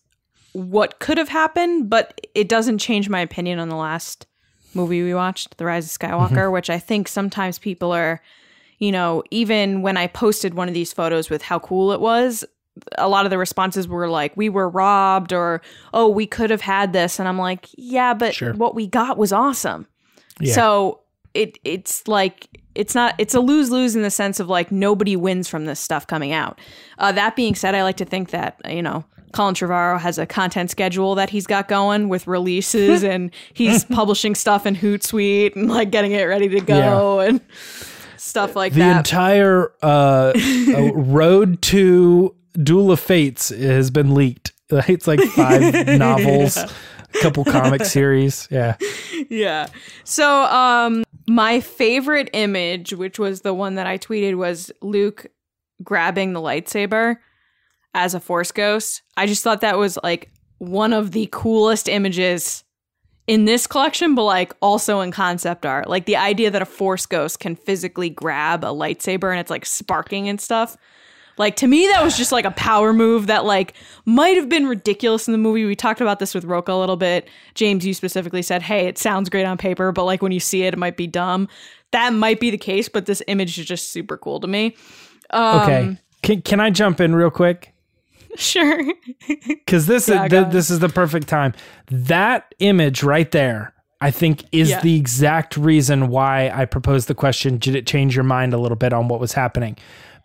[0.53, 4.26] what could have happened, but it doesn't change my opinion on the last
[4.74, 8.22] movie we watched, The Rise of Skywalker, which I think sometimes people are,
[8.80, 12.43] you know, even when I posted one of these photos with how cool it was,
[12.97, 15.61] a lot of the responses were like, we were robbed or,
[15.93, 17.19] oh, we could have had this.
[17.19, 18.53] And I'm like, yeah, but Sure.
[18.53, 19.88] what we got was awesome.
[20.39, 20.53] Yeah.
[20.53, 20.99] So
[21.34, 25.15] it it's like it's not it's a lose lose in the sense of like nobody
[25.15, 26.59] wins from this stuff coming out.
[26.97, 30.25] Uh, that being said, I like to think that you know Colin Trevorrow has a
[30.25, 35.69] content schedule that he's got going with releases, and he's publishing stuff in Hootsuite and
[35.69, 37.41] like getting it ready to go and
[38.17, 38.93] stuff like the that.
[38.93, 40.34] The entire uh,
[40.75, 44.54] uh, road to Duel of Fates has been leaked.
[44.72, 46.70] It's like five novels, a
[47.22, 48.47] couple comic series.
[48.52, 48.78] Yeah.
[49.30, 49.68] yeah.
[50.04, 55.28] So, um, my favorite image, which was the one that I tweeted, was Luke
[55.84, 57.18] grabbing the lightsaber
[57.93, 59.02] as a Force ghost.
[59.18, 62.64] I just thought that was like one of the coolest images
[63.28, 65.88] in this collection, but like also in concept art.
[65.89, 69.66] Like the idea that a Force ghost can physically grab a lightsaber and it's like
[69.66, 70.78] sparking and stuff.
[71.39, 73.73] Like to me, that was just like a power move that like
[74.05, 75.65] might have been ridiculous in the movie.
[75.65, 77.27] We talked about this with Roka a little bit.
[77.55, 80.63] James, you specifically said, "Hey, it sounds great on paper, but like when you see
[80.63, 81.47] it, it might be dumb."
[81.91, 84.75] That might be the case, but this image is just super cool to me.
[85.31, 85.97] Um, Okay.
[86.21, 87.73] Can, can I jump in real quick?
[88.35, 88.83] sure.
[89.47, 91.53] Because this Yeah, is th- this is the perfect time.
[91.87, 94.81] That image right there, I think, is Yeah.
[94.81, 97.57] the exact reason why I proposed the question.
[97.57, 99.77] Did it change your mind a little bit on what was happening?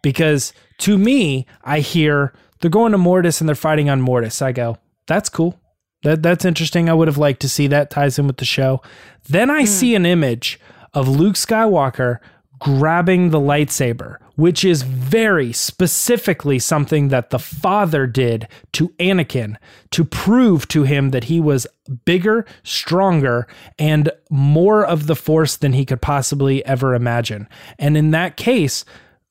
[0.02, 4.42] Because to me, I hear they're going to Mortis and they're fighting on Mortis.
[4.42, 5.60] I go, that's cool.
[6.02, 6.88] That that's interesting.
[6.88, 8.82] I would have liked to see that ties in with the show.
[9.28, 9.66] Then I hmm.
[9.66, 10.60] see an image
[10.92, 12.18] of Luke Skywalker
[12.58, 19.56] grabbing the lightsaber, which is very specifically something that the father did to Anakin
[19.90, 21.66] to prove to him that he was
[22.04, 23.46] bigger, stronger,
[23.78, 27.48] and more of the force than he could possibly ever imagine.
[27.78, 28.84] And in that case,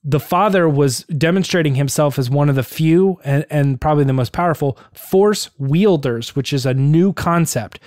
[0.04, 4.34] the father was demonstrating himself as one of the few and, and probably the most
[4.34, 7.80] powerful force wielders, which is a new concept.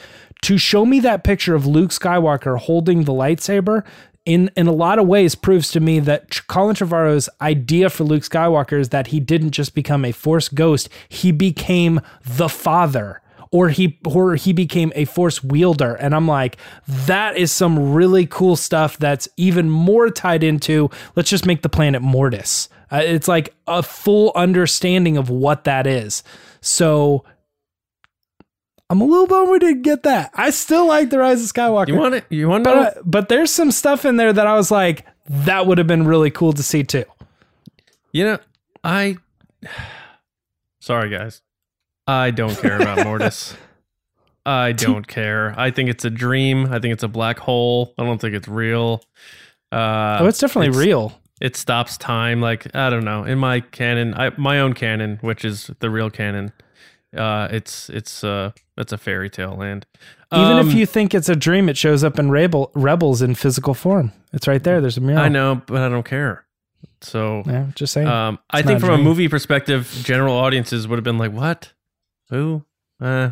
[0.43, 3.85] To show me that picture of Luke Skywalker holding the lightsaber
[4.25, 8.23] in in a lot of ways proves to me that Colin Trevorrow's idea for Luke
[8.23, 13.69] Skywalker is that he didn't just become a force ghost, he became the father or
[13.69, 18.57] he or he became a force wielder and i'm like that is some really cool
[18.57, 23.55] stuff that's even more tied into let's just make the planet mortis uh, it's like
[23.67, 26.23] a full understanding of what that is
[26.61, 27.25] so
[28.91, 31.89] i'm a little bummed we didn't get that i still like the rise of skywalker
[31.89, 32.25] You want it?
[32.31, 32.83] You want but, know?
[32.83, 36.07] uh, but there's some stuff in there that i was like that would have been
[36.07, 37.05] really cool to see too
[38.13, 38.39] You know,
[38.85, 39.17] I.
[40.81, 41.43] Sorry, guys.
[42.07, 43.55] I don't care about Mortis.
[44.47, 45.55] I don't care.
[45.59, 46.67] I think it's a dream.
[46.73, 47.95] I think it's a black hole.
[47.99, 49.03] I don't think it's real.
[49.73, 52.41] Uh, oh it's definitely it's- real It stops time.
[52.41, 53.25] Like I don't know.
[53.25, 56.53] In my canon, I, my own canon, which is the real canon,
[57.17, 59.87] uh, it's it's uh, it's a fairy tale land.
[60.33, 63.35] even Um, if you think it's a dream it shows up in rebel rebels in
[63.35, 66.45] physical form it's right there there's a mural I know, but I don't care.
[67.01, 68.07] So Yeah, just saying.
[68.07, 71.73] Um, I think from a a movie perspective, general audiences would have been like, "What?
[72.31, 72.65] Who?"
[73.01, 73.31] Uh,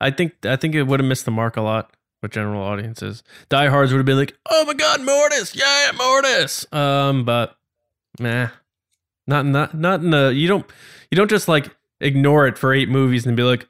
[0.00, 3.22] I think I think it would have missed the mark a lot with general audiences.
[3.48, 5.54] Diehards would have been like, "Oh my god, Mortis!
[5.54, 7.56] Yeah, Mortis!" Um, but
[8.18, 8.48] nah,
[9.26, 10.66] not not not in the you don't
[11.10, 13.68] you don't just like ignore it for eight movies and be like,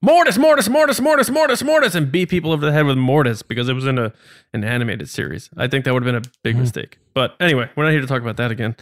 [0.00, 3.68] "Mortis, Mortis, Mortis, Mortis, Mortis, Mortis," and beat people over the head with Mortis because
[3.68, 4.12] it was in a
[4.52, 5.50] an animated series.
[5.56, 6.62] I think that would have been a big Mm-hmm.
[6.62, 6.98] mistake.
[7.14, 8.74] But anyway, we're not here to talk about that again.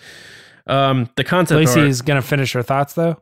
[0.68, 1.76] Um, the concept art.
[1.76, 3.20] Lacey's gonna finish her thoughts though.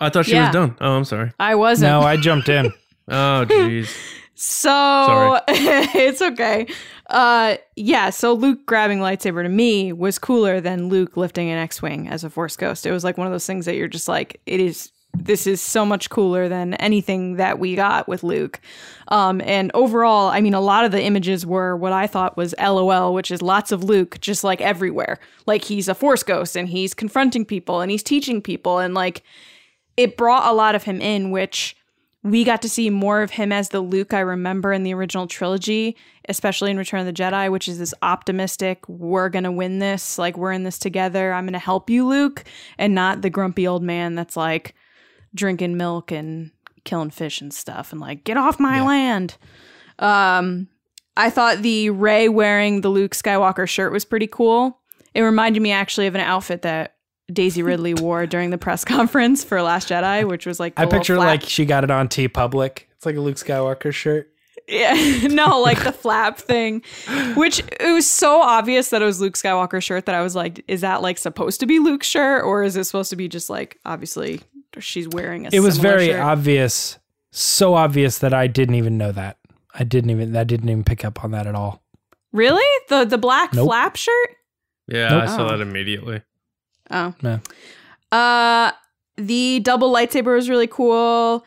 [0.00, 0.46] I thought she Yeah.
[0.46, 0.76] was done.
[0.80, 1.32] Oh, I'm sorry.
[1.38, 1.90] I wasn't.
[1.92, 2.72] No, I jumped in.
[3.12, 3.90] Oh, jeez.
[4.36, 6.66] So it's okay.
[7.08, 12.08] Uh yeah, so Luke grabbing lightsaber to me was cooler than Luke lifting an X-wing
[12.08, 12.86] as a force ghost.
[12.86, 15.60] It was like one of those things that you're just like it is this is
[15.60, 18.60] so much cooler than anything that we got with Luke.
[19.08, 22.54] Um and overall, I mean a lot of the images were what I thought was
[22.58, 25.18] LOL, which is lots of Luke just like everywhere.
[25.46, 29.22] Like he's a force ghost and he's confronting people and he's teaching people and like
[29.96, 31.76] it brought a lot of him in which
[32.22, 35.26] we got to see more of him as the Luke I remember in the original
[35.26, 35.96] trilogy,
[36.28, 40.18] especially in Return of the Jedi, which is this optimistic, we're going to win this,
[40.18, 42.44] like we're in this together, I'm going to help you, Luke,
[42.76, 44.74] and not the grumpy old man that's like
[45.34, 46.50] drinking milk and
[46.84, 49.36] killing fish and stuff and like get off my land.
[49.98, 50.68] Um
[51.16, 54.80] I thought the Rey wearing the Luke Skywalker shirt was pretty cool.
[55.12, 56.96] It reminded me actually of an outfit that
[57.32, 61.16] Daisy Ridley wore during the press conference for Last Jedi, which was like I picture
[61.16, 62.84] flap- like she got it on TeePublic.
[62.96, 64.28] It's like a Luke Skywalker shirt.
[64.68, 64.94] Yeah,
[65.28, 66.82] no, like the flap thing,
[67.34, 70.62] which it was so obvious that it was Luke Skywalker's shirt that I was like,
[70.68, 73.50] is that like supposed to be Luke's shirt or is it supposed to be just
[73.50, 74.40] like obviously
[74.78, 76.20] she's wearing a It was very shirt?
[76.20, 76.98] obvious,
[77.32, 79.38] so obvious that I didn't even know that.
[79.74, 81.82] I didn't even I didn't even pick up on that at all.
[82.32, 82.62] Really?
[82.90, 83.66] The the black Nope.
[83.66, 84.30] flap shirt?
[84.86, 85.22] Yeah, Nope.
[85.22, 85.48] I saw Oh.
[85.50, 86.22] that immediately.
[86.90, 87.14] Oh.
[87.22, 87.40] No.
[88.12, 88.72] Uh
[89.16, 91.44] the double lightsaber was really cool.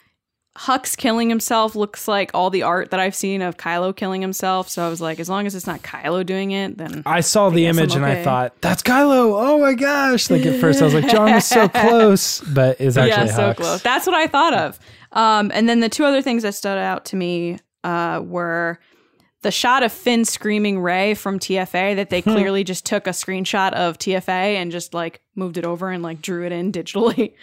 [0.56, 4.70] Hux killing himself looks like all the art that I've seen of Kylo killing himself.
[4.70, 7.50] So I was like, as long as it's not Kylo doing it, then I saw
[7.50, 9.34] the I'm image and I thought, that's Kylo.
[9.36, 10.30] Oh my gosh.
[10.30, 13.54] Like at first I was like, John was so close, but it's actually yeah, so
[13.54, 13.56] Hux.
[13.58, 13.82] close.
[13.82, 14.80] That's what I thought of.
[15.12, 18.80] Um, and then the two other things that stood out to me uh, were
[19.44, 22.32] the shot of Finn screaming Rey from TFA that they Hmm.
[22.32, 26.22] clearly just took a screenshot of TFA and just like moved it over and like
[26.22, 27.34] drew it in digitally.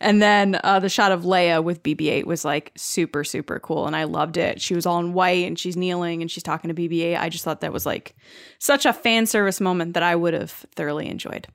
[0.00, 3.94] And then uh, the shot of Leia with BB-8 was like super super cool and
[3.94, 4.60] I loved it.
[4.60, 7.18] She was all in white and she's kneeling and she's talking to BB-8.
[7.18, 8.14] I just thought that was like
[8.58, 11.46] such a fan service moment that I would have thoroughly enjoyed.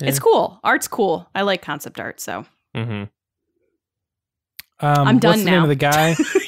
[0.00, 0.60] It's cool.
[0.62, 1.28] Art's cool.
[1.34, 2.44] I like concept art, so
[2.74, 3.08] hmm Um,
[4.80, 5.62] I'm done what's the name now.
[5.64, 6.16] of the guy?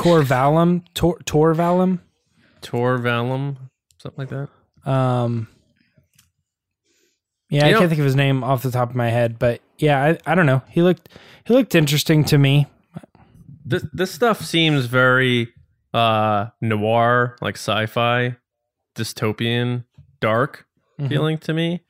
[0.00, 0.82] Corvalum?
[0.94, 2.00] Tor Torvalum?
[2.62, 3.56] Tor Valum,
[3.98, 4.90] something like that.
[4.90, 5.48] Um,
[7.48, 9.38] yeah, You I know- can't think of his name off the top of my head,
[9.38, 10.62] but yeah, I, I don't know.
[10.68, 11.08] He looked
[11.44, 12.66] he looked interesting to me.
[13.64, 15.48] This this stuff seems very
[15.92, 18.36] uh noir, like sci-fi,
[18.94, 19.84] dystopian,
[20.20, 20.66] dark
[21.00, 21.08] Mhm.
[21.08, 21.82] feeling to me.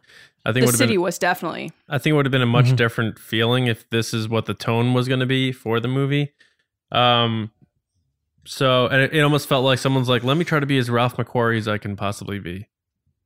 [0.46, 2.32] I think the it would have city been was definitely I think it would have
[2.32, 2.76] been a much Mhm.
[2.76, 6.32] different feeling if this is what the tone was going to be for the movie.
[6.92, 7.50] Um,
[8.44, 10.88] so and it, it almost felt like someone's like, "Let me try to be as
[10.90, 12.68] Ralph McQuarrie as I can possibly be,"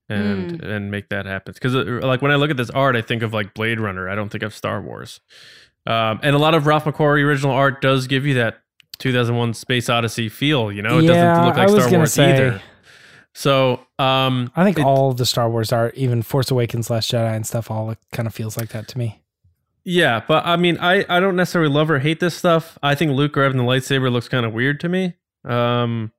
[0.08, 1.54] and and make that happen.
[1.54, 4.08] Because like when I look at this art, I think of like Blade Runner.
[4.08, 5.20] I don't think of Star Wars.
[5.86, 8.58] Um, and a lot of Ralph McQuarrie original art does give you that
[8.98, 10.72] 2001 Space Odyssey feel.
[10.72, 12.62] You know, it Yeah, doesn't look I like was Star Wars say- either.
[13.34, 17.10] So um, I think it- all of the Star Wars art, even Force Awakens, Last
[17.10, 19.20] Jedi, and stuff, all kind of feels like that to me.
[19.84, 22.78] Yeah, but I mean, I, I don't necessarily love or hate this stuff.
[22.82, 25.14] I think Luke grabbing the lightsaber looks kind of weird to me.
[25.44, 26.12] Um,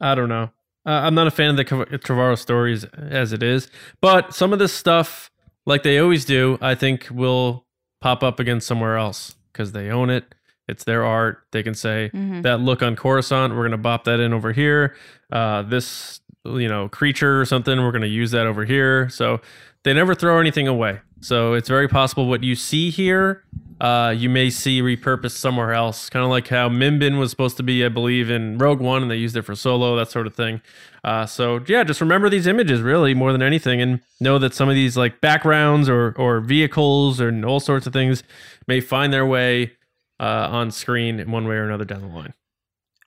[0.00, 0.50] I don't know.
[0.86, 3.68] Uh, I'm not a fan of the Trevorrow stories as it is,
[4.00, 5.30] but some of this stuff,
[5.66, 7.66] like they always do, I think will
[8.00, 10.34] pop up again somewhere else because they own it.
[10.68, 11.42] It's their art.
[11.50, 12.42] They can say Mhm.
[12.42, 14.94] that look on Coruscant, we're gonna bop that in over here.
[15.32, 19.08] Uh, this you know creature or something, we're gonna use that over here.
[19.08, 19.40] So
[19.82, 21.00] they never throw anything away.
[21.20, 23.42] So it's very possible what you see here,
[23.80, 26.08] uh, you may see repurposed somewhere else.
[26.10, 29.10] Kind of like how Mimban was supposed to be, I believe, in Rogue One, and
[29.10, 30.60] they used it for Solo, that sort of thing.
[31.04, 34.68] Uh, so yeah, just remember these images really more than anything, and know that some
[34.68, 38.22] of these like backgrounds or or vehicles or all sorts of things
[38.66, 39.72] may find their way
[40.20, 42.34] uh, on screen in one way or another down the line.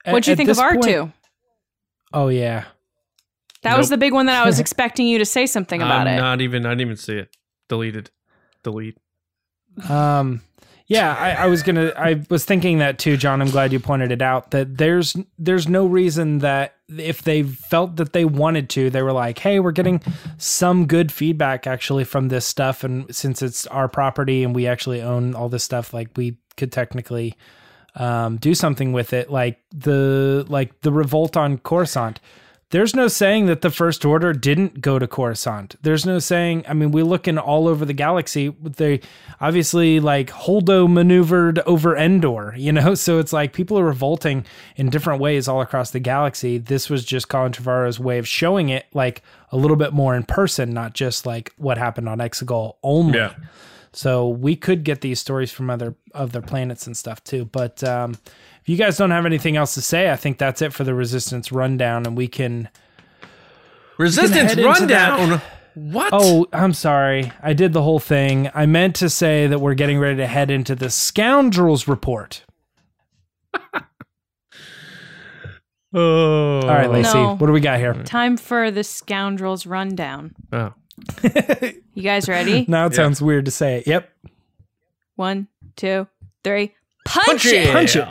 [0.06, 1.12] What'd you At think of R2?
[2.14, 2.64] Oh yeah,
[3.62, 6.14] That was the big one that I was expecting you to say something about I'm
[6.14, 6.20] it.
[6.20, 6.64] not even.
[6.66, 7.34] I didn't even see it.
[7.68, 8.10] Deleted.
[8.62, 8.98] Delete.
[9.88, 10.42] Um,
[10.86, 11.92] yeah, I, I was gonna.
[11.96, 13.40] I was thinking that too, John.
[13.40, 14.50] I'm glad you pointed it out.
[14.50, 19.12] That there's there's no reason that if they felt that they wanted to, they were
[19.12, 20.02] like, hey, we're getting
[20.36, 25.00] some good feedback actually from this stuff, and since it's our property and we actually
[25.00, 27.36] own all this stuff, like we could technically
[27.94, 29.30] um, do something with it.
[29.30, 32.20] Like the like the revolt on Coruscant.
[32.72, 35.76] There's no saying that the First Order didn't go to Coruscant.
[35.82, 36.64] There's no saying.
[36.66, 38.48] I mean, we're looking all over the galaxy.
[38.62, 39.02] They
[39.42, 42.94] obviously like Holdo maneuvered over Endor, you know.
[42.94, 44.46] So it's like people are revolting
[44.76, 46.56] in different ways all across the galaxy.
[46.56, 50.22] This was just Colin Trevorrow's way of showing it like a little bit more in
[50.22, 53.18] person, not just like what happened on Exegol only.
[53.18, 53.34] Yeah.
[53.92, 57.44] So we could get these stories from other other planets and stuff too.
[57.44, 58.16] But um,
[58.62, 60.94] if you guys don't have anything else to say, I think that's it for the
[60.94, 62.68] Resistance rundown, and we can.
[63.98, 65.42] Resistance head into that- rundown.
[65.74, 66.10] What?
[66.12, 68.50] Oh, I'm sorry, I did the whole thing.
[68.54, 72.44] I meant to say that we're getting ready to head into the Scoundrels report.
[75.94, 76.60] Oh.
[76.62, 77.36] All right, Lacey, No.
[77.36, 77.92] what do we got here?
[78.04, 80.34] Time for the scoundrels rundown.
[80.50, 80.72] Oh.
[81.94, 82.64] You guys ready?
[82.68, 82.96] Now it Yeah.
[82.96, 83.86] sounds weird to say it.
[83.86, 84.10] Yep.
[85.16, 86.06] One, two,
[86.44, 86.74] three.
[87.12, 87.70] Punch, it!
[87.70, 88.08] Punch it.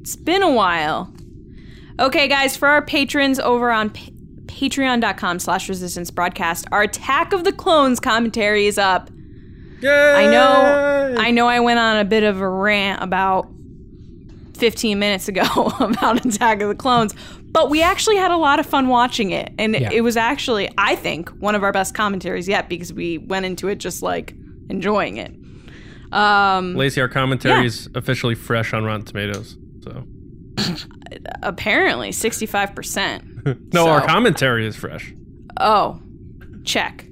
[0.00, 1.12] It's been a while.
[2.00, 4.10] Okay, guys, for our patrons over on pa-
[4.46, 9.10] patreon.com slash resistance broadcast, our Attack of the Clones commentary is up.
[9.82, 9.90] Yay!
[9.90, 13.48] I know I know I went on a bit of a rant about
[14.58, 15.42] 15 minutes ago
[15.80, 17.14] about Attack of the Clones,
[17.50, 19.52] but we actually had a lot of fun watching it.
[19.58, 19.90] And Yeah.
[19.92, 23.68] it was actually, I think, one of our best commentaries yet because we went into
[23.68, 24.34] it just like
[24.68, 25.34] enjoying it.
[26.12, 29.56] Um, Lacey, our commentary is officially fresh on Rotten Tomatoes.
[29.82, 30.04] So
[31.42, 33.72] apparently 65%.
[33.72, 35.14] no, our commentary is fresh.
[35.60, 36.00] Oh,
[36.64, 37.04] check.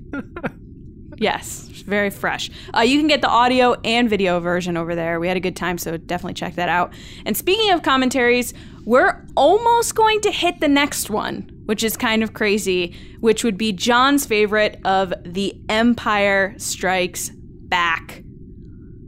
[1.19, 2.51] Yes, very fresh.
[2.77, 5.19] Uh, you can get the audio and video version over there.
[5.19, 6.93] We had a good time, so definitely check that out.
[7.25, 8.53] And speaking of commentaries,
[8.85, 13.57] we're almost going to hit the next one, which is kind of crazy, which would
[13.57, 18.23] be John's favorite of The Empire Strikes Back.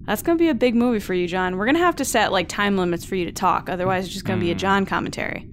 [0.07, 1.59] That's going to be a big movie for you, John.
[1.59, 3.69] We're going to have to set like time limits for you to talk.
[3.69, 5.47] Otherwise, it's just going to be a John commentary.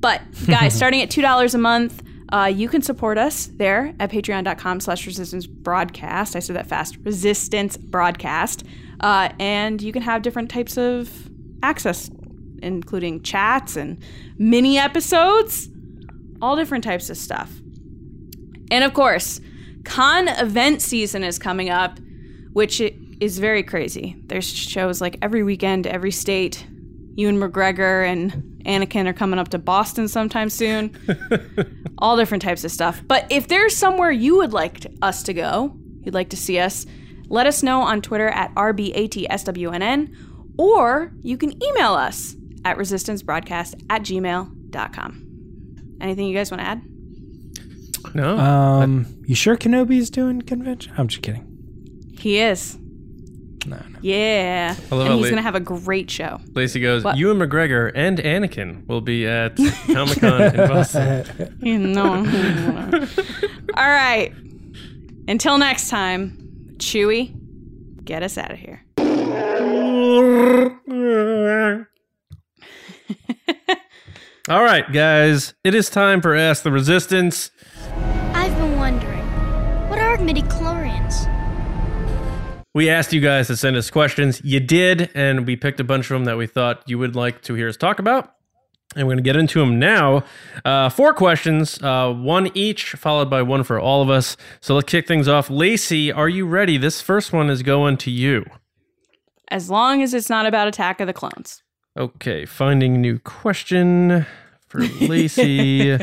[0.00, 2.02] But guys, starting at two dollars a month,
[2.32, 6.36] uh, you can support us there at patreon.com slash resistance broadcast.
[6.36, 6.96] I said that fast.
[6.98, 8.64] Resistance broadcast.
[9.00, 11.30] Uh, and you can have different types of
[11.62, 12.10] access,
[12.62, 14.02] including chats and
[14.38, 15.68] mini episodes,
[16.40, 17.50] all different types of stuff.
[18.70, 19.40] And of course,
[19.84, 21.98] con event season is coming up,
[22.52, 24.16] which is very crazy.
[24.26, 26.66] There's shows like every weekend, every state.
[27.14, 28.32] Ewan McGregor and
[28.64, 30.96] Anakin are coming up to Boston sometime soon.
[31.98, 33.02] All different types of stuff.
[33.06, 36.58] But if there's somewhere you would like to, us to go, you'd like to see
[36.58, 36.86] us,
[37.28, 40.14] let us know on Twitter at RBATSWNN,
[40.58, 45.26] or you can email us at resistancebroadcast at gmail.com.
[46.00, 46.82] Anything you guys want to add?
[48.14, 48.38] No.
[48.38, 50.92] Um, you sure Kenobi's doing convention?
[50.96, 51.46] I'm just kidding.
[52.18, 52.76] He is.
[53.66, 53.98] No, no.
[54.00, 54.74] Yeah.
[54.74, 56.40] I and he's late- going to have a great show.
[56.54, 57.16] Lacey goes, What?
[57.18, 59.56] Ewan McGregor and Anakin will be at
[59.92, 61.58] Comic Con in Boston.
[61.60, 62.14] You know.
[63.76, 64.32] All right.
[65.28, 67.34] Until next time, Chewie,
[68.04, 68.82] get us out of here.
[74.48, 77.50] All right, guys, it is time for Ask the Resistance.
[78.34, 79.22] I've been wondering,
[79.88, 80.69] what are midichlorians?
[82.72, 84.40] We asked you guys to send us questions.
[84.44, 87.42] You did, and we picked a bunch of them that we thought you would like
[87.42, 88.34] to hear us talk about.
[88.96, 90.24] And we're going to get into them now.
[90.64, 94.36] Uh, four questions, uh, one each, followed by one for all of us.
[94.60, 95.48] So let's kick things off.
[95.50, 96.76] Lacey, are you ready?
[96.76, 98.44] This first one is going to you.
[99.48, 101.62] As long as it's not about Attack of the Clones.
[101.96, 104.26] Okay, finding new question
[104.68, 105.98] for Lacey.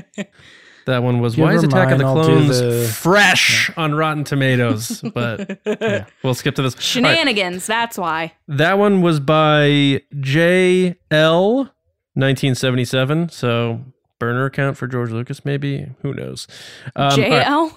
[0.87, 2.87] That one was Give why is her Attack of the mine, I'll do Clones the-
[2.93, 5.01] fresh on Rotten Tomatoes?
[5.13, 6.73] But yeah, we'll skip to this.
[6.73, 8.33] All right, Shenanigans, that's why.
[8.47, 11.69] that one was by JL
[12.15, 13.29] 1977.
[13.29, 13.81] So
[14.19, 15.87] burner account for George Lucas, maybe.
[16.01, 16.47] Who knows?
[16.95, 17.71] Um, all right, JL?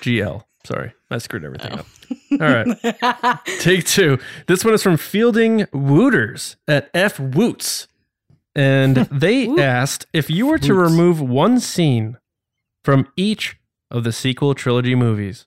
[0.00, 0.44] GL.
[0.64, 1.86] Sorry, I screwed everything up.
[2.32, 3.38] All right.
[3.58, 4.18] Take two.
[4.46, 7.88] This one is from Fielding Wooters at F Woots.
[8.54, 12.18] And they asked if you were to remove one scene
[12.82, 13.56] from each
[13.90, 15.46] of the sequel trilogy movies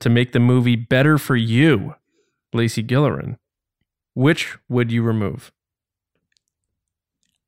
[0.00, 1.94] to make the movie better for you,
[2.52, 3.38] Lacey Gillerin,
[4.14, 5.52] which would you remove?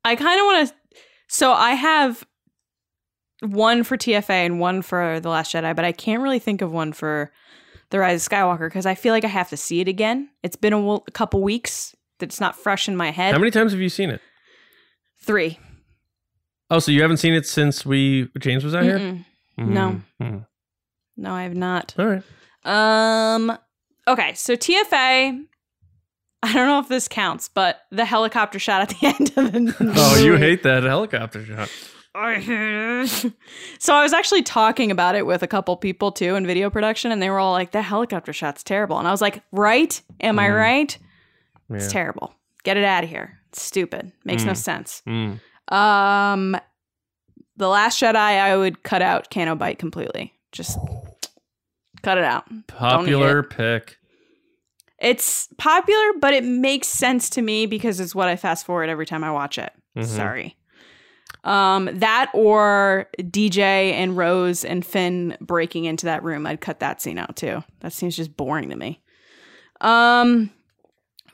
[0.05, 0.75] I kind of want to.
[1.29, 2.25] So I have
[3.41, 6.73] one for TFA and one for The Last Jedi, but I can't really think of
[6.73, 7.33] one for
[7.91, 10.31] The Rise of Skywalker because I feel like I have to see it again.
[10.43, 13.33] It's been a, w- a couple weeks that it's not fresh in my head.
[13.33, 14.21] How many times have you seen it?
[15.19, 15.59] Three.
[16.71, 18.99] Oh, so you haven't seen it since we James was out here?
[18.99, 19.25] Mm-mm.
[19.59, 20.01] No.
[20.21, 20.47] Mhm.
[21.17, 21.95] No, I have not.
[21.99, 22.23] All right.
[22.65, 23.57] Um.
[24.09, 25.45] Okay, so TFA.
[26.43, 29.95] I don't know if this counts, but the helicopter shot at the end of the.
[29.97, 31.71] Oh, you hate that helicopter shot.
[32.15, 33.33] I hate
[33.79, 37.13] so I was actually talking about it with a couple people too in video production,
[37.13, 40.01] and they were all like, "That helicopter shot's terrible," and I was like, "Right?
[40.21, 40.57] Am I Mhm.
[40.57, 40.99] right?
[41.71, 41.77] Yeah.
[41.77, 42.33] It's terrible.
[42.65, 43.39] Get it out of here.
[43.51, 44.13] It's stupid.
[44.25, 44.57] Makes no Mm.
[44.57, 45.41] sense." Mm.
[45.69, 46.57] Um,
[47.57, 50.33] the Last Jedi, I would cut out Canto Bight completely.
[50.53, 50.79] Just
[52.03, 52.45] cut it out.
[52.67, 53.51] Popular it.
[53.51, 53.99] pick.
[54.99, 59.07] It's popular, but it makes sense to me because it's what I fast forward every
[59.07, 59.73] time I watch it.
[59.97, 60.05] Mhm.
[60.07, 60.57] Sorry.
[61.45, 66.47] Um, that or DJ and Rose and Finn breaking into that room.
[66.47, 67.63] I'd cut that scene out too.
[67.81, 69.01] That seems just boring to me.
[69.81, 70.51] Um,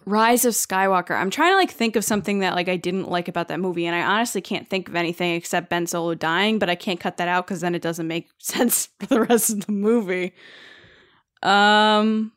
[0.04, 1.16] Rise of Skywalker.
[1.16, 3.86] I'm trying to like think of something that like I didn't like about that movie,
[3.86, 6.58] and I honestly can't think of anything except Ben Solo dying.
[6.58, 9.50] But I can't cut that out because then it doesn't make sense for the rest
[9.50, 10.34] of the movie.
[11.42, 12.32] Um,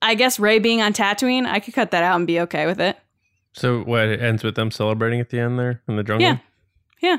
[0.00, 2.80] I guess Rey being on Tatooine, I could cut that out and be okay with
[2.80, 2.96] it.
[3.52, 4.08] So what?
[4.08, 6.26] It ends with them celebrating at the end there in the jungle.
[6.26, 6.38] Yeah,
[7.00, 7.18] yeah,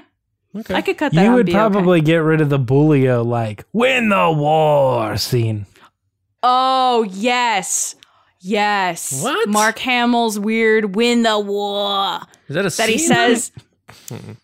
[0.56, 0.76] Okay.
[0.76, 1.22] I could cut that.
[1.24, 1.60] You out would and be okay.
[1.60, 5.66] probably get rid of the Boolio like win the war scene.
[6.44, 7.96] Oh yes,
[8.42, 9.24] yes.
[9.24, 9.48] What?
[9.50, 12.20] Mark Hamill's weird "Win the War"
[12.50, 12.86] Is that a scene?
[12.86, 13.08] that he scene?
[13.08, 13.52] says.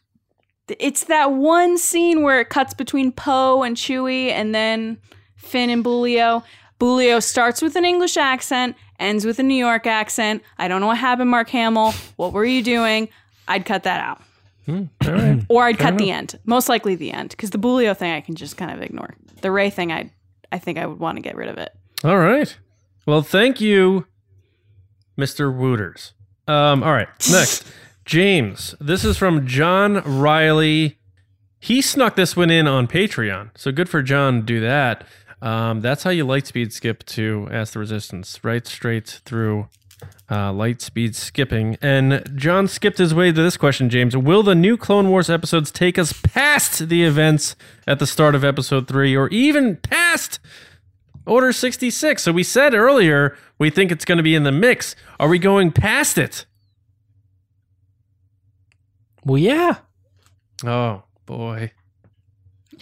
[0.80, 5.00] It's that one scene where it cuts between Poe and Chewie, and then
[5.36, 6.44] Finn and Boolio.
[6.80, 10.44] Boolio starts with an English accent, ends with a New York accent.
[10.60, 11.94] I don't know what happened, Mark Hamill.
[12.18, 13.10] What were you doing?
[13.48, 14.22] I'd cut that out.
[14.68, 16.38] Hmm, or I'd cut the end.
[16.46, 19.16] Most likely the end, because the Boolio thing I can just kind of ignore.
[19.42, 20.12] The Rey thing, I
[20.52, 21.76] I think I would want to get rid of it.
[22.04, 22.58] All right.
[23.06, 24.06] Well, thank you,
[25.18, 25.54] Mr.
[25.54, 26.14] Wooters.
[26.48, 27.10] Um, all right.
[27.32, 27.66] Next,
[28.06, 28.74] James.
[28.80, 30.98] This is from John Riley.
[31.60, 33.52] He snuck this one in on Patreon.
[33.56, 35.06] So good for John to do that.
[35.42, 39.68] Um, that's how you light speed skip to Ask the Resistance, right straight through
[40.32, 41.78] uh, light speed skipping.
[41.82, 44.16] And John skipped his way to this question, James.
[44.16, 48.44] Will the new Clone Wars episodes take us past the events at the start of
[48.46, 50.40] episode three or even past
[51.30, 52.22] Order 66?
[52.24, 54.96] So we said earlier we think it's going to be in the mix.
[55.20, 56.46] Are we going past it?
[59.24, 59.78] Well, yeah,
[60.66, 61.72] Oh, boy.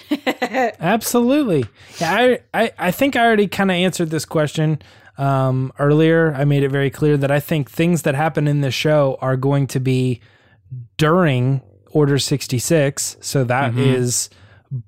[0.79, 1.65] absolutely.
[1.99, 4.81] Yeah, I, I, I think I already kind of answered this question
[5.17, 6.33] um, earlier.
[6.33, 9.37] I made it very clear that I think things that happen in this show are
[9.37, 10.21] going to be
[10.97, 13.17] during Order 66.
[13.21, 14.29] So that is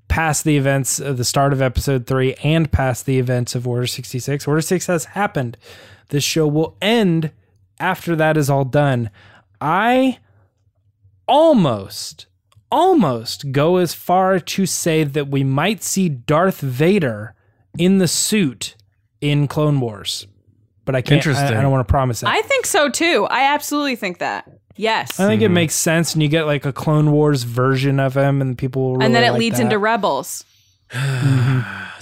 [0.08, 3.88] past the events of the start of episode three and past the events of Order
[3.88, 4.48] 66.
[4.48, 5.58] Order 6 has happened.
[6.10, 7.32] This show will end
[7.80, 9.10] after that is all done.
[9.62, 10.20] I
[11.28, 12.28] almost,
[12.72, 17.36] almost go as far to say that we might see Darth Vader
[17.78, 18.76] in the suit
[19.22, 20.28] in Clone Wars.
[20.86, 21.58] But I can't, I, Interesting.
[21.58, 22.30] I don't want to promise that.
[22.30, 23.28] I think so too.
[23.30, 24.59] I absolutely think that.
[24.80, 25.20] Yes.
[25.20, 28.42] I think it makes sense, and you get like a Clone Wars version of him,
[28.42, 29.64] and people will really and then it like leads that.
[29.64, 30.46] into Rebels.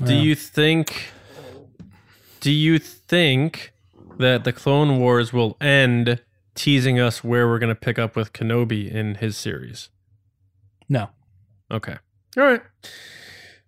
[0.05, 1.09] Do you think
[2.39, 3.73] Do you think
[4.19, 6.21] that the Clone Wars will end
[6.53, 9.89] teasing us where we're going to pick up with Kenobi in his series?
[10.87, 11.09] no.
[11.71, 11.97] Okay.
[12.37, 12.61] All right.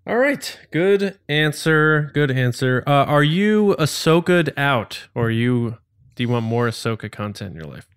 [0.05, 0.59] All right.
[0.71, 2.11] Good answer.
[2.13, 2.83] Good answer.
[2.85, 5.77] Uh, are you Ahsoka'd out, or are you?
[6.13, 7.87] Do you want more Ahsoka content in your life?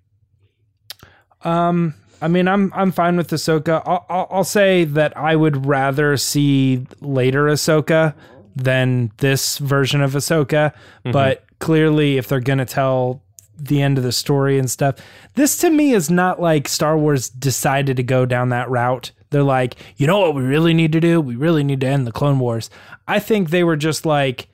[1.44, 3.82] Um, I mean, I'm I'm fine with Ahsoka.
[3.84, 8.14] I'll, I'll, I'll say that I would rather see later Ahsoka
[8.54, 10.72] than this version of Ahsoka.
[11.12, 13.22] But clearly, if they're gonna tell
[13.58, 14.96] the end of the story and stuff,
[15.34, 19.10] this to me is not like Star Wars decided to go down that route.
[19.30, 21.20] They're like, you know what we really need to do?
[21.20, 22.70] We really need to end the Clone Wars.
[23.08, 24.48] I think they were just like,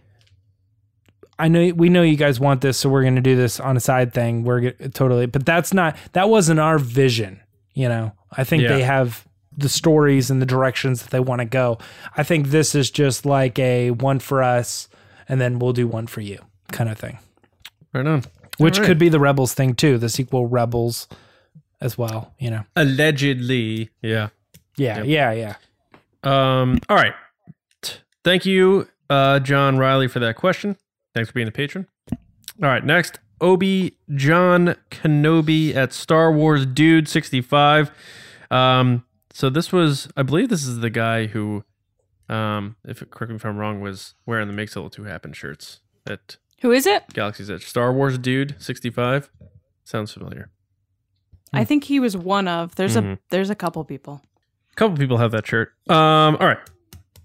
[1.39, 3.77] I know we know you guys want this, so we're going to do this on
[3.77, 4.43] a side thing.
[4.45, 7.41] We're g- totally, but that's not that wasn't our vision.
[7.75, 8.69] You know, I think Yeah.
[8.71, 9.27] they have
[9.57, 11.79] the stories and the directions that they want to go.
[12.17, 14.89] I think this is just like a one for us,
[15.29, 16.39] and then we'll do one for you
[16.73, 17.19] kind of thing,
[17.93, 18.25] Right on.
[18.59, 18.87] which right.
[18.87, 21.07] could be the Rebels thing too, the sequel Rebels
[21.81, 22.35] as well.
[22.39, 23.91] You know, allegedly.
[24.03, 24.29] Yeah.
[24.77, 25.55] yeah, yeah, yeah.
[26.25, 26.79] Um.
[26.89, 27.15] All right.
[28.25, 30.77] Thank you, uh, John Riley, for that question.
[31.19, 31.89] Thanks for being a patron.
[32.13, 32.85] All right.
[32.85, 37.91] Next, Obi John Kenobi at Star Wars Dude sixty five.
[38.53, 39.05] Um.
[39.33, 41.65] So this was, I believe, this is the guy who,
[42.29, 45.33] um, if correct me if I'm wrong, was wearing the makes it all too happen
[45.33, 47.03] shirts at Who is it?
[47.15, 47.67] Galaxy's Edge.
[47.67, 49.29] Star Wars Dude sixty five.
[49.83, 50.51] Sounds familiar.
[51.53, 52.77] I think he was one of.
[52.77, 53.15] There's Mhm.
[53.15, 54.23] a there's a couple people.
[54.71, 55.73] A couple people have that shirt.
[55.91, 56.59] Um, all right.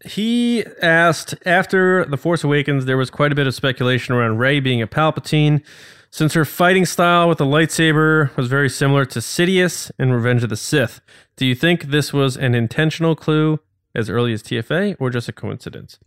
[0.06, 4.60] He asked after The Force Awakens, there was quite a bit of speculation around Rey
[4.60, 5.64] being a Palpatine,
[6.12, 10.50] since her fighting style with the lightsaber was very similar to Sidious in Revenge of
[10.50, 11.02] the Sith.
[11.38, 13.60] Do you think this was an intentional clue
[13.96, 15.98] as early as TFA or just a coincidence?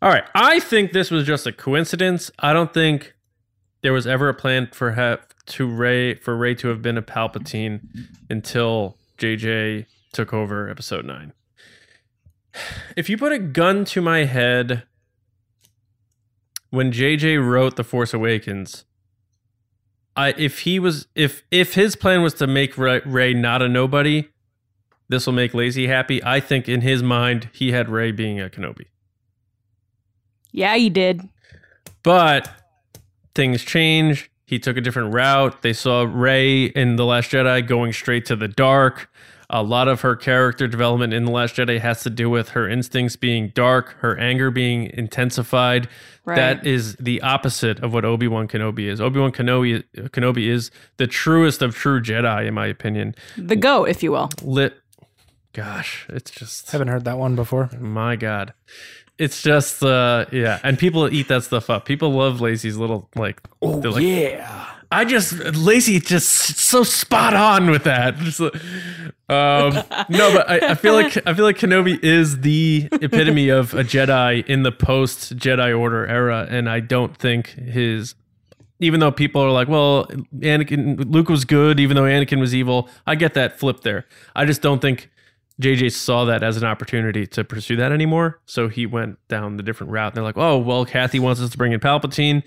[0.00, 0.24] All right.
[0.34, 2.30] I think this was just a coincidence.
[2.38, 3.14] I don't think
[3.80, 7.80] there was ever a plan for to Rey for Rey to have been a Palpatine
[8.30, 11.32] until JJ took over episode 9.
[12.96, 14.84] If you put a gun to my head
[16.70, 18.84] when JJ wrote The Force Awakens,
[20.16, 24.28] I if he was if if his plan was to make Rey, not a nobody,
[25.08, 26.22] this will make Lacey happy.
[26.24, 28.86] I think in his mind he had Rey being a Kenobi.
[30.52, 31.28] Yeah, he did.
[32.02, 32.48] But
[33.34, 34.30] things change.
[34.46, 35.62] He took a different route.
[35.62, 39.10] They saw Rey in The Last Jedi going straight to the dark.
[39.54, 42.68] A lot of her character development in The Last Jedi has to do with her
[42.68, 45.88] instincts being dark, her anger being intensified.
[46.24, 46.34] Right.
[46.34, 49.00] That is the opposite of what Obi Wan Kenobi is.
[49.00, 53.14] Obi Wan Kenobi, Kenobi is the truest of true Jedi, in my opinion.
[53.36, 54.28] The go, if you will.
[54.42, 54.74] Lit.
[55.52, 57.70] Gosh, it's just Haven't heard that one before.
[57.78, 58.54] my God.
[59.18, 61.84] It's just uh yeah, and people eat that stuff up.
[61.84, 64.73] People love Lacey's little like oh like, yeah.
[64.94, 68.16] I just Lacey just so spot on with that.
[68.18, 68.50] Just, um
[69.28, 73.82] no, but I, I feel like I feel like Kenobi is the epitome of a
[73.82, 78.14] Jedi in the post Jedi Order era, and I don't think his
[78.80, 80.06] even though people are like, well,
[80.38, 82.88] Anakin, Luke was good, even though Anakin was evil.
[83.06, 84.04] I get that flip there.
[84.36, 85.10] I just don't think
[85.60, 88.40] JJ saw that as an opportunity to pursue that anymore.
[88.46, 90.08] So he went down the different route.
[90.12, 92.42] And they're like, oh, well, Kathy wants us to bring in Palpatine.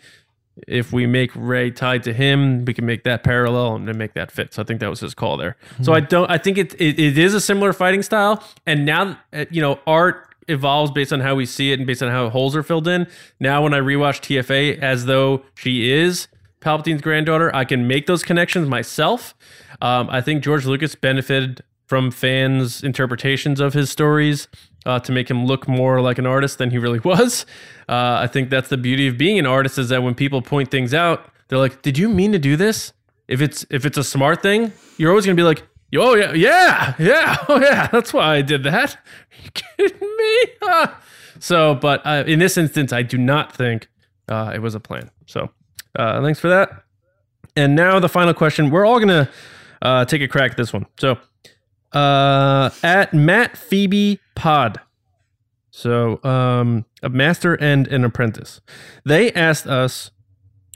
[0.68, 4.14] If we make Rey tied to him, we can make that parallel and then make
[4.14, 4.54] that fit.
[4.54, 5.58] So I think that was his call there.
[5.82, 6.30] So I don't.
[6.30, 8.44] I think it, it it is a similar fighting style.
[8.66, 12.02] And now, uh, you know, art evolves based on how we see it and based
[12.02, 13.08] on how holes are filled in.
[13.40, 16.28] Now, when I rewatch TFA as though she is
[16.62, 19.36] Palpatine's granddaughter, I can make those connections myself.
[19.82, 24.48] Um, I think George Lucas benefited from fans' interpretations of his stories
[24.88, 27.46] uh, to make him look more like an artist than he really was.
[27.90, 30.72] Uh, I think that's the beauty of being an artist is that when people point
[30.72, 32.94] things out, they're like, "Did you mean to do this?"
[33.28, 35.64] If it's if it's a smart thing, you're always gonna be like,
[35.96, 38.96] "Oh yeah, yeah, yeah, oh yeah, that's why I did that."
[39.40, 40.88] Are you kidding me?
[41.40, 43.90] So, but uh, in this instance, I do not think
[44.28, 45.12] uh, it was a plan.
[45.28, 45.52] So,
[45.96, 46.82] uh, thanks for that.
[47.56, 48.72] And now the final question.
[48.72, 49.30] We're all gonna
[49.84, 50.88] uh, take a crack at this one.
[51.00, 51.20] So,
[51.94, 54.80] at Matt Phoebe Pod.
[55.72, 58.62] So, um, a master and an apprentice.
[59.06, 60.12] They asked us,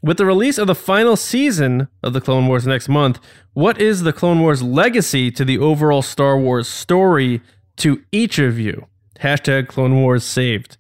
[0.03, 3.19] with the release of the final season of the Clone Wars next month,
[3.53, 7.41] what is the Clone Wars legacy to the overall Star Wars story
[7.77, 8.88] to each of you?
[9.19, 10.77] Hashtag Clone Wars saved.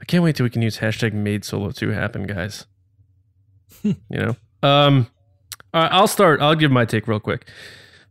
[0.00, 2.66] I can't wait till we can use hashtag made solo 2 happen, guys.
[3.82, 4.36] you know?
[4.62, 5.06] Um,
[5.72, 6.42] right, I'll start.
[6.42, 7.48] I'll give my take real quick.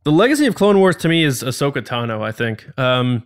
[0.03, 3.23] The legacy of Clone Wars to me is Ahsoka Tano, I think, um,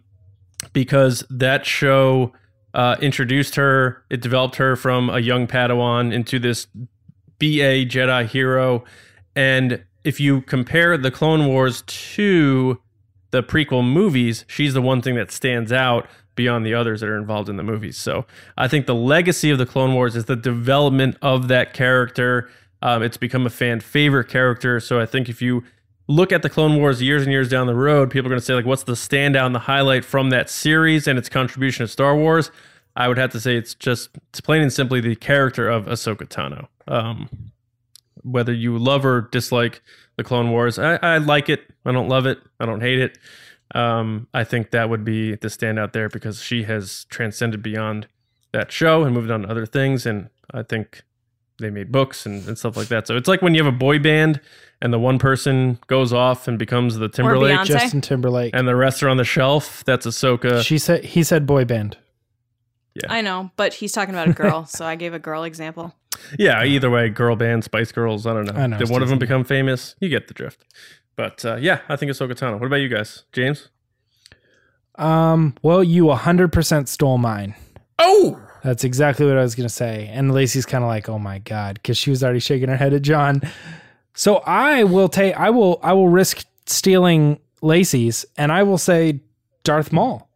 [0.74, 2.34] because that show
[2.74, 4.04] uh, introduced her.
[4.10, 6.68] It developed her from a young Padawan into this
[7.40, 8.84] BA Jedi hero.
[9.36, 12.80] And if you compare the Clone Wars to
[13.32, 17.18] the prequel movies, she's the one thing that stands out beyond the others that are
[17.18, 17.98] involved in the movies.
[17.98, 18.26] So
[18.58, 22.50] I think the legacy of the Clone Wars is the development of that character.
[22.82, 24.80] Um, it's become a fan favorite character.
[24.80, 25.64] So I think if you
[26.12, 28.46] look at the Clone Wars years and years down the road, people are going to
[28.46, 31.92] say like, what's the standout and the highlight from that series and its contribution to
[31.92, 32.52] Star Wars?
[32.96, 36.28] I would have to say it's just it's plain and simply the character of Ahsoka
[36.28, 36.68] Tano.
[36.88, 37.30] Um,
[38.24, 39.82] whether you love or dislike
[40.18, 41.62] the Clone Wars, I, I like it.
[41.86, 42.40] I don't love it.
[42.60, 43.18] I don't hate it.
[43.74, 48.08] Um, I think that would be the standout there because she has transcended beyond
[48.52, 50.06] that show and moved on to other things.
[50.06, 51.04] And I think
[51.62, 53.08] they made books and, and stuff like that.
[53.08, 54.42] So it's like when you have a boy band
[54.82, 57.66] and the one person goes off and becomes the Timberlake Beyonce.
[57.66, 58.56] Justin Timberlake.
[58.56, 59.84] and the rest are on the shelf.
[59.86, 60.64] That's Ahsoka.
[60.64, 61.98] she said he said boy band.
[62.94, 63.08] Yeah.
[63.10, 65.96] I know, but he's talking about a girl, so I gave a girl example.
[66.38, 68.28] Yeah, either way, girl band, Spice Girls.
[68.28, 68.62] I don't know.
[68.62, 69.96] I know, Did one of them become famous?
[70.02, 70.66] You get the drift.
[71.16, 72.60] But uh, yeah, I think Ahsoka Tano.
[72.60, 73.70] What about you guys, James?
[74.96, 77.56] Um, well, you 100% stole mine.
[77.98, 80.10] Oh, That's exactly what I was going to say.
[80.12, 82.94] And Lacey's kind of like, "Oh my god," cuz she was already shaking her head
[82.94, 83.42] at John.
[84.14, 89.22] So I will take I will I will risk stealing Lacey's and I will say
[89.64, 90.28] Darth Maul.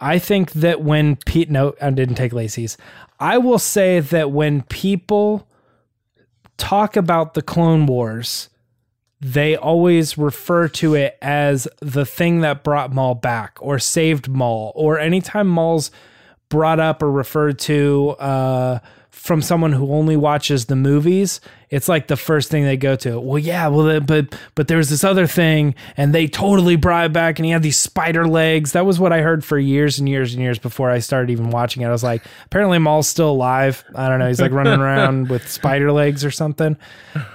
[0.00, 2.78] I think that when Pete no, I didn't take Lacey's.
[3.18, 5.46] I will say that when people
[6.56, 8.48] talk about the Clone Wars,
[9.20, 14.72] they always refer to it as the thing that brought Maul back or saved Maul,
[14.74, 15.90] or anytime Maul's
[16.50, 18.78] brought up or referred to uh,
[19.20, 23.20] from someone who only watches the movies, it's like the first thing they go to.
[23.20, 27.38] Well, yeah, well, but but there's this other thing, and they totally brought it back,
[27.38, 28.72] and he had these spider legs.
[28.72, 31.50] That was what I heard for years and years and years before I started even
[31.50, 31.86] watching it.
[31.86, 33.84] I was like, apparently Maul's still alive.
[33.94, 34.28] I don't know.
[34.28, 36.78] He's like running around with spider legs or something,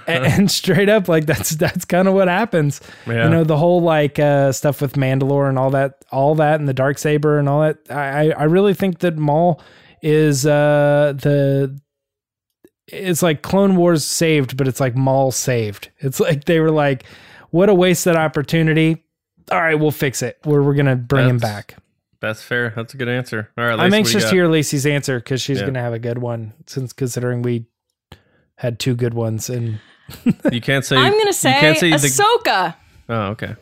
[0.08, 2.80] and, and straight up, like that's that's kind of what happens.
[3.06, 3.26] Yeah.
[3.26, 6.68] You know, the whole like uh, stuff with Mandalore and all that, all that, and
[6.68, 7.78] the dark saber and all that.
[7.90, 9.62] I I I really think that Maul
[10.02, 11.78] is uh the
[12.88, 15.90] it's like Clone Wars saved, but it's like Maul saved.
[15.98, 17.04] It's like they were like,
[17.50, 19.04] what a wasted opportunity.
[19.50, 20.38] All right, we'll fix it.
[20.44, 21.76] We're we're gonna bring him back.
[22.20, 22.72] that's fair.
[22.74, 23.50] That's a good answer.
[23.58, 25.66] All right, I'm Lacey, what do you anxious to hear Lacey's answer because she's Yeah.
[25.66, 26.52] gonna have a good one.
[26.66, 27.66] Since considering we
[28.56, 29.78] had two good ones and
[30.52, 30.96] You can't say.
[30.96, 32.74] I'm gonna you say, can't say the- Ahsoka.
[33.08, 33.54] oh, okay.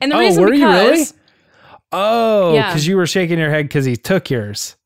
[0.00, 1.22] And the Oh, reason were you because really?
[1.92, 2.68] oh, Yeah.
[2.68, 4.76] because you were shaking your head because he took yours.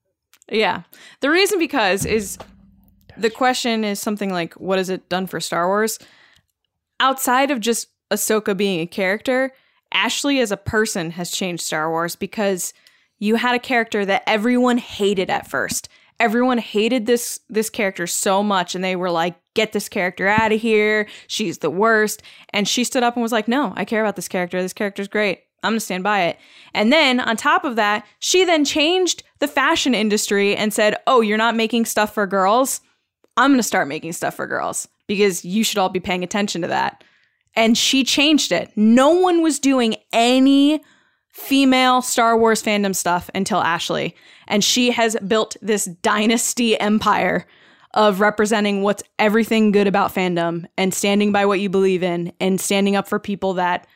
[0.50, 0.82] Yeah.
[1.20, 2.38] The reason because is
[3.16, 5.98] the question is something like, what has it done for Star Wars?
[7.00, 9.52] Outside of just Ahsoka being a character,
[9.92, 12.74] Ashley as a person has changed Star Wars because
[13.18, 15.88] you had a character that everyone hated at first.
[16.20, 20.52] Everyone hated this this character so much and they were like, get this character out
[20.52, 21.08] of here.
[21.26, 22.22] She's the worst.
[22.50, 24.60] And she stood up and was like, no, I care about this character.
[24.60, 25.40] This character's great.
[25.62, 26.38] I'm going to stand by it.
[26.74, 31.20] And then on top of that, she then changed the fashion industry and said, "Oh,
[31.20, 32.80] you're not making stuff for girls?
[33.36, 36.62] I'm going to start making stuff for girls because you should all be paying attention
[36.62, 37.04] to that.
[37.54, 38.72] And she changed it.
[38.76, 40.82] No one was doing any
[41.30, 44.14] female Star Wars fandom stuff until Ashley.
[44.46, 47.46] And she has built this dynasty empire
[47.92, 52.60] of representing what's everything good about fandom and standing by what you believe in and
[52.60, 53.86] standing up for people that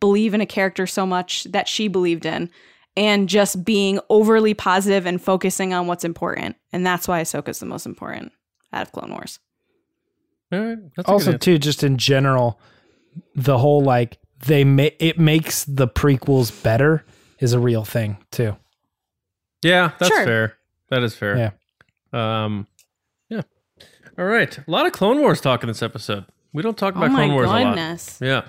[0.00, 2.50] believe in a character so much that she believed in
[2.98, 6.56] and just being overly positive and focusing on what's important.
[6.72, 8.32] And that's why Ahsoka's the most important
[8.72, 9.38] out of Clone Wars.
[10.52, 12.58] All right, that's also too just in general
[13.34, 17.04] the whole like they ma- it makes the prequels better
[17.38, 18.56] is a real thing too
[19.62, 20.24] Yeah, that's Sure.
[20.24, 20.54] fair.
[20.90, 21.36] That is fair.
[22.12, 22.44] Yeah.
[22.44, 22.66] Um,
[23.28, 23.42] yeah.
[24.18, 24.56] All right.
[24.58, 26.24] A lot of Clone Wars talk in this episode.
[26.54, 27.76] We don't talk about oh Clone Wars a lot.
[28.22, 28.42] Yeah.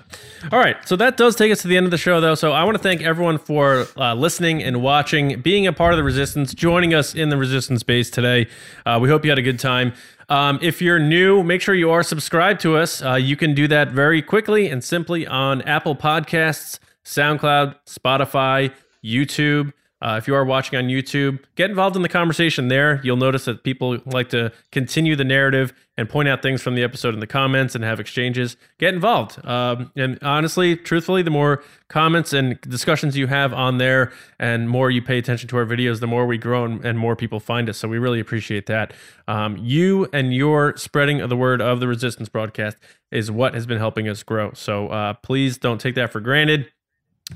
[0.50, 0.76] All right.
[0.88, 2.34] So that does take us to the end of the show, though.
[2.34, 5.98] So I want to thank everyone for uh, listening and watching, being a part of
[5.98, 8.46] the Resistance, joining us in the Resistance base today.
[8.86, 9.92] Uh, we hope you had a good time.
[10.30, 13.02] Um, if you're new, make sure you are subscribed to us.
[13.02, 18.72] Uh, you can do that very quickly and simply on Apple Podcasts, SoundCloud, Spotify,
[19.04, 19.72] YouTube.
[20.02, 23.00] Uh, if you are watching on YouTube, get involved in the conversation there.
[23.04, 26.82] You'll notice that people like to continue the narrative and point out things from the
[26.82, 28.56] episode in the comments and have exchanges.
[28.78, 29.44] Get involved.
[29.44, 34.90] Um, and honestly, truthfully, the more comments and discussions you have on there and more
[34.90, 37.68] you pay attention to our videos, the more we grow and, and more people find
[37.68, 37.76] us.
[37.76, 38.94] So we really appreciate that.
[39.28, 42.78] Um, you and your spreading of the word of the Resistance broadcast
[43.10, 44.52] is what has been helping us grow.
[44.54, 46.70] So uh, please don't take that for granted.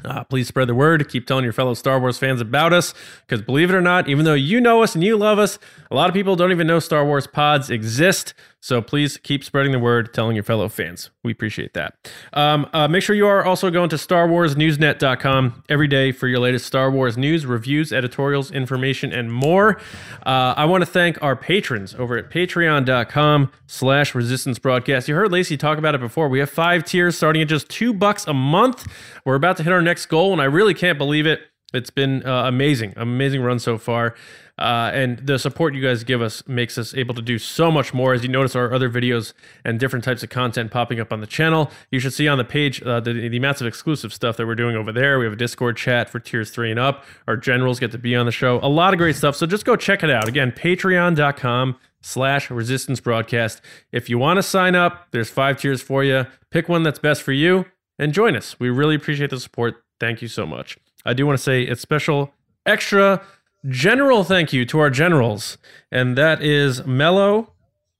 [0.05, 1.09] Uh, please spread the word.
[1.09, 2.95] Keep telling your fellow Star Wars fans about us.
[3.27, 5.59] Because believe it or not, even though you know us and you love us,
[5.91, 8.35] a lot of people don't even know Star Wars pods exist.
[8.65, 11.11] So please keep spreading the word, telling your fellow fans.
[11.23, 12.11] We appreciate that.
[12.32, 16.65] Um, uh, make sure you are also going to StarWarsNewsNet.com every day for your latest
[16.65, 19.78] Star Wars news, reviews, editorials, information, and more.
[20.24, 25.09] Uh, I want to thank our patrons over at patreon.com slash resistance broadcast.
[25.09, 26.31] You heard Lacey talk about it before.
[26.31, 28.86] We have five tiers starting at just two bucks a month.
[29.27, 31.43] We're about to hit our next goal, and I really can't believe it.
[31.74, 34.15] It's been uh, amazing, amazing run so far.
[34.56, 37.93] Uh, and the support you guys give us makes us able to do so much
[37.93, 38.14] more.
[38.14, 39.32] As you notice, our other videos
[39.64, 41.70] and different types of content popping up on the channel.
[41.90, 44.76] You should see on the page uh, the, the of exclusive stuff that we're doing
[44.76, 45.18] over there.
[45.18, 47.05] We have a Discord chat for tiers three and up.
[47.26, 48.60] Our generals get to be on the show.
[48.62, 49.36] A lot of great stuff.
[49.36, 50.28] So just go check it out.
[50.28, 53.60] Again, patreon.com slash resistance broadcast.
[53.90, 56.26] If you want to sign up, there's five tiers for you.
[56.51, 57.64] Pick one that's best for you
[57.98, 58.60] and join us.
[58.60, 59.82] We really appreciate the support.
[59.98, 60.78] Thank you so much.
[61.05, 62.32] I do want to say it's special,
[62.66, 63.22] extra
[63.69, 65.59] general thank you to our generals,
[65.91, 67.53] and that is Mello,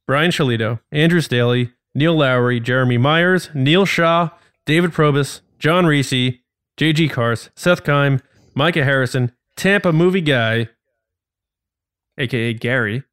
[0.07, 4.31] Brian Shalito, Andrew Staley, Neil Lowry, Jeremy Myers, Neil Shaw,
[4.67, 6.39] David Probus, John Reese,
[6.79, 8.21] JG Cars, Seth Kime,
[8.55, 10.69] Micah Harrison, Tampa Movie Guy,
[12.19, 13.05] aka Gary,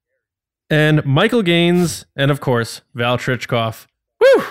[0.69, 3.87] and Michael Gaines, and of course, Val Trichkoff.
[4.19, 4.43] Woo!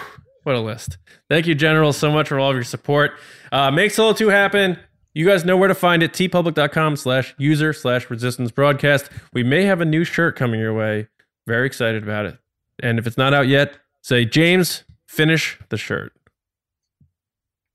[0.44, 0.98] What a list.
[1.28, 3.12] Thank you, General, so much for all of your support.
[3.52, 4.78] Uh, make Solo 2 happen.
[5.14, 6.12] You guys know where to find it.
[6.12, 9.10] teepublic.com slash user slash resistance broadcast.
[9.32, 11.08] We may have a new shirt coming your way.
[11.46, 12.38] Very excited about it.
[12.82, 16.12] And if it's not out yet, say, James, finish the shirt.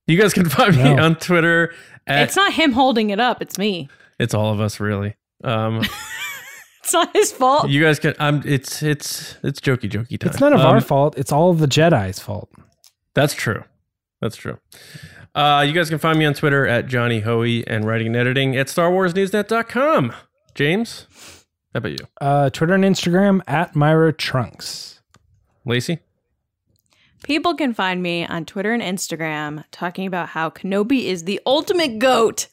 [0.07, 1.03] You guys can find me No.
[1.03, 1.73] on Twitter
[2.07, 3.89] at It's not him holding it up, it's me.
[4.19, 5.15] it's all of us really.
[5.43, 5.81] Um,
[6.83, 7.67] It's not his fault.
[7.67, 8.13] you guys can.
[8.19, 8.43] I'm.
[8.45, 10.29] It's it's it's jokey jokey time.
[10.29, 12.47] it's none of Um, our fault it's all of the jedi's fault
[13.15, 13.63] That's true.
[14.21, 14.59] That's true.
[15.35, 18.55] Uh, you guys can find me on Twitter at Johnny Hoey and writing and editing
[18.55, 20.13] at StarWarsNewsNet.com.
[20.55, 21.07] James,
[21.73, 21.97] how about you?
[22.21, 25.01] uh twitter and instagram at myra trunks
[25.65, 25.99] Lacey?
[27.23, 31.97] People can find me on Twitter and Instagram talking about how Kenobi is the ultimate
[31.97, 32.47] goat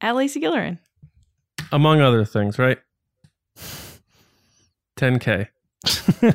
[0.00, 0.78] at Lacey Gillerin.
[1.70, 2.78] Among other things, right?
[4.96, 5.46] 10K.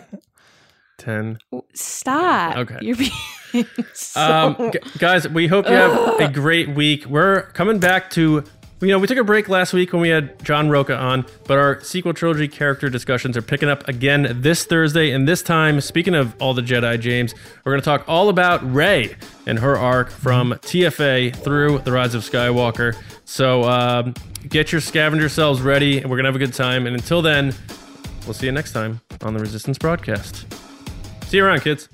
[0.97, 1.37] 10.
[1.73, 2.55] Stop.
[2.55, 2.77] Okay.
[2.81, 3.11] You're being
[3.93, 7.05] so Um, gu- guys, we hope you have a great week.
[7.05, 8.43] We're coming back to,
[8.81, 11.57] you know, we took a break last week when we had John Roca on, but
[11.57, 15.11] our sequel trilogy character discussions are picking up again this Thursday.
[15.11, 17.33] And this time, speaking of all the Jedi, James,
[17.63, 19.15] we're going to talk all about Rey
[19.45, 22.95] and her arc from TFA through The Rise of Skywalker.
[23.25, 24.13] So um,
[24.47, 26.85] get your scavenger selves ready, and we're going to have a good time.
[26.85, 27.53] And until then,
[28.25, 30.45] we'll see you next time on the Resistance broadcast.
[31.25, 31.89] See you around, kids.